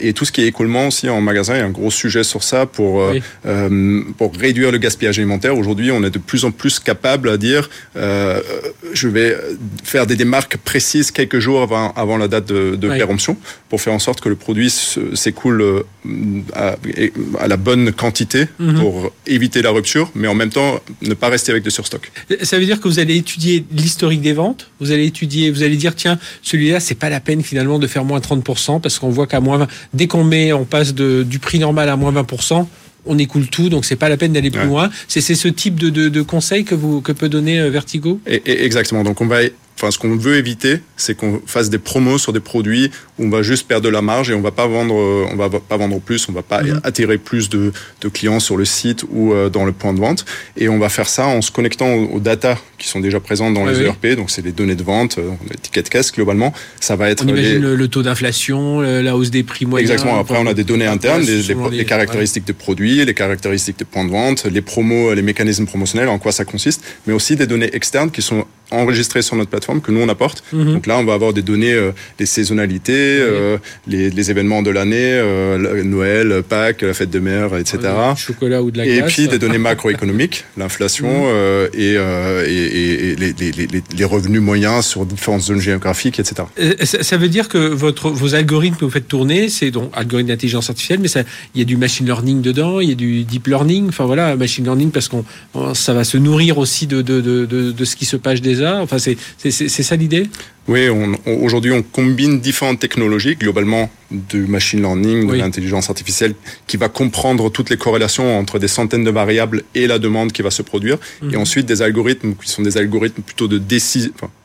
[0.00, 1.54] et tout ce qui est écoulement aussi en magasin.
[1.54, 3.02] Il y a un gros sujet sur ça pour,
[4.18, 5.56] pour réduire le gaspillage alimentaire.
[5.56, 9.36] Aujourd'hui, on est de plus en plus capable à dire je vais
[9.82, 13.36] faire des démarques précises quelques jours avant, avant la date de, de péremption
[13.68, 15.84] pour faire en sorte que le produit s'écoule
[16.54, 16.76] à,
[17.38, 18.78] à, la bonne quantité mhm.
[18.78, 22.12] pour éviter la rupture, mais en même temps ne pas rester avec de surstock.
[22.42, 25.76] Ça veut dire que vous allez étudier l'historique des ventes, vous allez étudier, vous allez
[25.76, 29.26] dire tiens celui-là c'est pas la peine finalement de faire moins 30% parce qu'on voit
[29.26, 32.66] qu'à moins 20, dès qu'on met, on passe de, du prix normal à moins 20%,
[33.06, 34.90] on écoule tout, donc c'est pas la peine d'aller plus loin.
[35.08, 38.20] C'est ce type de, de, de conseil que vous que peut donner euh, Vertigo?
[38.26, 39.04] Et, exactement.
[39.04, 39.42] Donc on va
[39.76, 43.28] enfin, ce qu'on veut éviter, c'est qu'on fasse des promos sur des produits où on
[43.28, 45.76] va juste perdre de la marge et on va pas vendre, euh, on va pas
[45.76, 46.80] vendre plus, on va pas mhm.
[46.84, 50.24] attirer plus de, de, clients sur le site ou euh, dans le point de vente.
[50.56, 53.66] Et on va faire ça en se connectant aux, data qui sont déjà présentes dans
[53.66, 54.06] les ERP.
[54.16, 56.52] Donc, c'est les données de vente, euh, les tickets de caisse globalement.
[56.80, 57.24] Ça va être.
[57.24, 59.90] On imagine le, taux d'inflation, la hausse des prix moyens.
[59.90, 60.18] Exactement.
[60.18, 64.10] Après, on a des données internes, les, caractéristiques de produits, les caractéristiques de points de
[64.10, 68.10] vente, les promos, les mécanismes promotionnels, en quoi ça consiste, mais aussi des données externes
[68.10, 70.42] qui sont enregistrées sur notre plateforme que nous on apporte.
[70.52, 70.74] Mhm.
[70.74, 74.96] Donc là, on va avoir des données, euh, les saisonnalités, euh, les, événements de l'année,
[74.96, 77.78] euh, Noël, Pâques, la fête de mer, etc.
[78.16, 81.28] chocolat ou de la Et puis des données macroéconomiques, l'inflation
[81.74, 86.42] et, et, les, revenus moyens sur différentes zones géographiques, etc.
[86.84, 90.70] Ça veut dire que votre, vos algorithmes que vous faites tourner, c'est donc algorithme d'intelligence
[90.70, 91.08] artificielle, mais
[91.54, 94.36] il y a du machine learning dedans, il y a du deep learning, enfin voilà,
[94.36, 95.24] machine learning parce qu'on
[95.74, 98.80] ça va se nourrir aussi de, de, de, de, ce qui se passe déjà.
[98.80, 100.28] Enfin, c'est ça l'idée?
[100.66, 100.88] Oui,
[101.26, 106.34] aujourd'hui, on combine différentes technologies, globalement du machine learning, de l'intelligence artificielle,
[106.66, 110.40] qui va comprendre toutes les corrélations entre des centaines de variables et la demande qui
[110.40, 110.96] va se produire.
[111.22, 111.42] Et mhm.
[111.42, 113.60] ensuite, des algorithmes qui sont des algorithmes plutôt de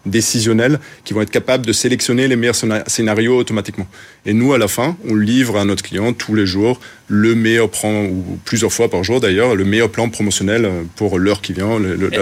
[0.06, 2.58] décisionnels, qui vont être capables de sélectionner les meilleurs
[2.88, 3.88] scénarios automatiquement.
[4.26, 7.70] Et nous, à la fin, on livre à notre client tous les jours le meilleur
[7.70, 11.80] plan, ou plusieurs fois par jour d'ailleurs, le meilleur plan promotionnel pour l'heure qui vient.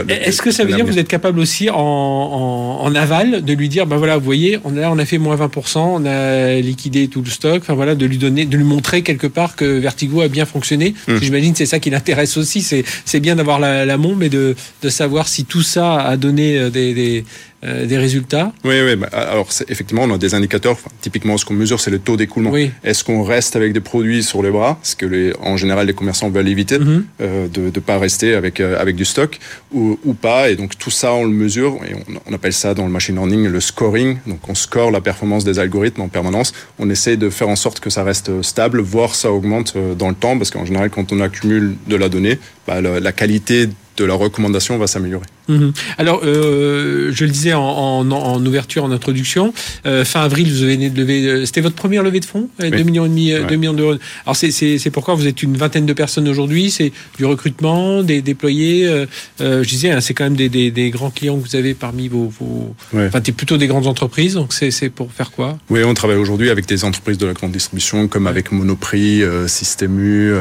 [0.08, 3.68] Est-ce que ça veut dire que vous êtes capable aussi en, en aval de lui
[3.68, 7.08] dire ben voilà, vous voyez, on a, on a fait moins 20%, on a liquidé
[7.08, 10.22] tout le stock, enfin voilà, de lui donner, de lui montrer quelque part que Vertigo
[10.22, 10.94] a bien fonctionné.
[11.08, 11.18] Mmh.
[11.22, 15.28] J'imagine c'est ça qui l'intéresse aussi, c'est bien d'avoir la, la et de, de savoir
[15.28, 17.26] si tout ça a donné euh, des, des
[17.68, 18.96] euh, des résultats Oui, oui.
[18.96, 20.78] Bah, alors effectivement, on a des indicateurs.
[21.02, 22.54] typiquement, ce qu'on mesure, c'est le taux d'écoulement.
[22.84, 25.94] Est-ce qu'on reste avec des produits sur les bras, ce que les, en général les
[25.94, 27.06] commerçants veulent éviter, mhm.
[27.22, 29.40] euh, de ne pas rester avec euh, avec du stock
[29.74, 30.50] ou, ou, pas?
[30.50, 33.16] Et donc tout ça, on le mesure et on, on, appelle ça dans le machine
[33.16, 34.18] learning le scoring.
[34.26, 36.54] Donc on score la performance des algorithmes en permanence.
[36.80, 40.16] On essaie de faire en sorte que ça reste stable, voire ça augmente dans le
[40.16, 44.06] temps, parce qu'en général, quand on accumule de la donnée, bah, la, la qualité de
[44.06, 45.26] la recommandation va s'améliorer.
[45.48, 45.74] Mhm.
[45.98, 49.54] Alors, euh, je le disais en, en, ouverture, en introduction,
[49.86, 51.26] euh, fin avril, vous avez de lever.
[51.26, 53.96] Euh, c'était votre première levée de fonds, 2 millions et demi, 2 millions d'euros.
[54.26, 56.72] Alors, c'est pourquoi vous êtes une vingtaine de personnes aujourd'hui.
[56.72, 59.06] C'est du recrutement, des déployés.
[59.40, 62.08] je disais, hein, c'est quand même des, des, des, grands clients que vous avez parmi
[62.08, 62.32] vos.
[62.40, 62.76] vos...
[62.94, 64.36] Enfin, c'est plutôt des grandes entreprises.
[64.36, 65.58] Donc, c'est pour faire quoi?
[65.70, 70.00] Oui, on travaille aujourd'hui avec des entreprises de la grande distribution, comme avec Monoprix, Système
[70.00, 70.34] U,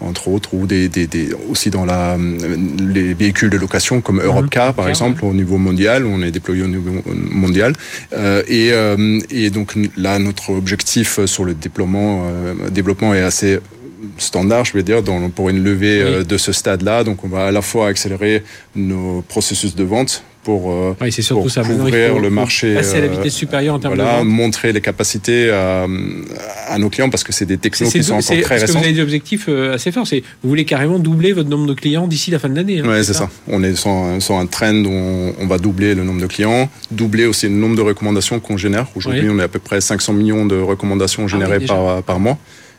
[0.00, 1.06] entre autres, ou des, des,
[1.50, 4.20] aussi dans la les véhicules de location comme
[4.50, 6.06] par exemple, au niveau mondial.
[6.06, 7.72] On est déployé au niveau mondial.
[8.12, 13.58] Euh, et, euh, et, donc là, notre objectif sur le déploiement, euh, développement est assez
[14.18, 17.04] standard, je vais dire, dans, pour une levée de ce stade-là.
[17.04, 18.42] Donc, on va à la fois accélérer
[18.74, 21.62] nos processus de vente pour, euh, oui, surtout ça.
[21.62, 22.76] couvrir le marché.
[22.76, 25.88] Passer à la vitesse supérieure en termes voilà, de montrer les capacités à,
[26.68, 28.66] à, nos clients parce que c'est des technos qui sont encore très récents.
[28.66, 30.06] Que vous avez des objectifs euh, assez forts.
[30.06, 32.78] C'est vous voulez carrément doubler votre nombre de clients d'ici la fin de l'année.
[32.78, 33.28] Hein, oui, c'est ça.
[33.48, 37.48] On est sur, un trend où on, va doubler le nombre de clients, doubler aussi
[37.48, 38.86] le nombre de recommandations qu'on génère.
[38.94, 42.38] Aujourd'hui, on est à peu près 500 millions de recommandations ah générées par, par mois.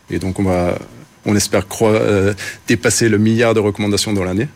[0.09, 0.79] Et donc, on va,
[1.25, 2.33] on espère croire, euh,
[2.65, 4.47] dépasser le milliard de recommandations dans l'année.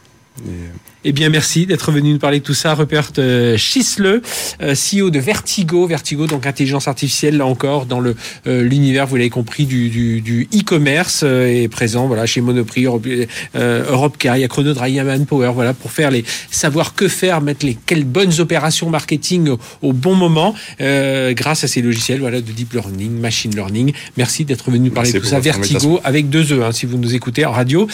[1.03, 2.75] Eh bien, merci d'être venu nous parler de tout ça.
[2.75, 4.21] Rupert euh, Schisle,
[4.61, 5.87] euh, CEO de Vertigo.
[5.87, 10.47] Vertigo, donc intelligence artificielle, là encore, dans le euh, l'univers, vous l'avez compris, du, du,
[10.53, 13.07] e-commerce, est présent voilà, chez Monoprix, Europe,
[13.55, 17.75] Europcar, il y a il Manpower, voilà, pour faire les, savoir que faire, mettre les,
[17.85, 23.11] quelles bonnes opérations marketing au, bon moment, grâce à ces logiciels voilà, de deep learning,
[23.19, 23.93] machine learning.
[24.17, 25.39] Merci d'être venu nous parler de tout ça.
[25.39, 27.87] Vertigo, avec deux E, hein, si vous nous écoutez en radio.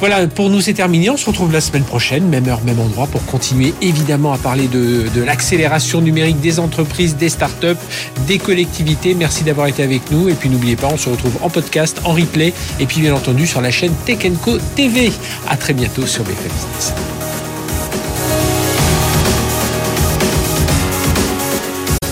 [0.00, 1.08] Voilà, pour nous c'est terminé.
[1.08, 4.66] On se retrouve la semaine prochaine, même heure, même endroit, pour continuer évidemment à parler
[4.66, 7.80] de, l'accélération numérique des entreprises, des startups,
[8.26, 9.14] des collectivités.
[9.14, 10.28] Merci d'avoir été avec nous.
[10.28, 13.46] Et puis n'oubliez pas, on se retrouve en podcast, en replay, et puis bien entendu
[13.46, 15.12] sur la chaîne Tech Co TV.
[15.48, 16.94] À très bientôt sur BFM Business.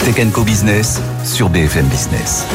[0.05, 2.47] Tech Co Business sur BFM Business.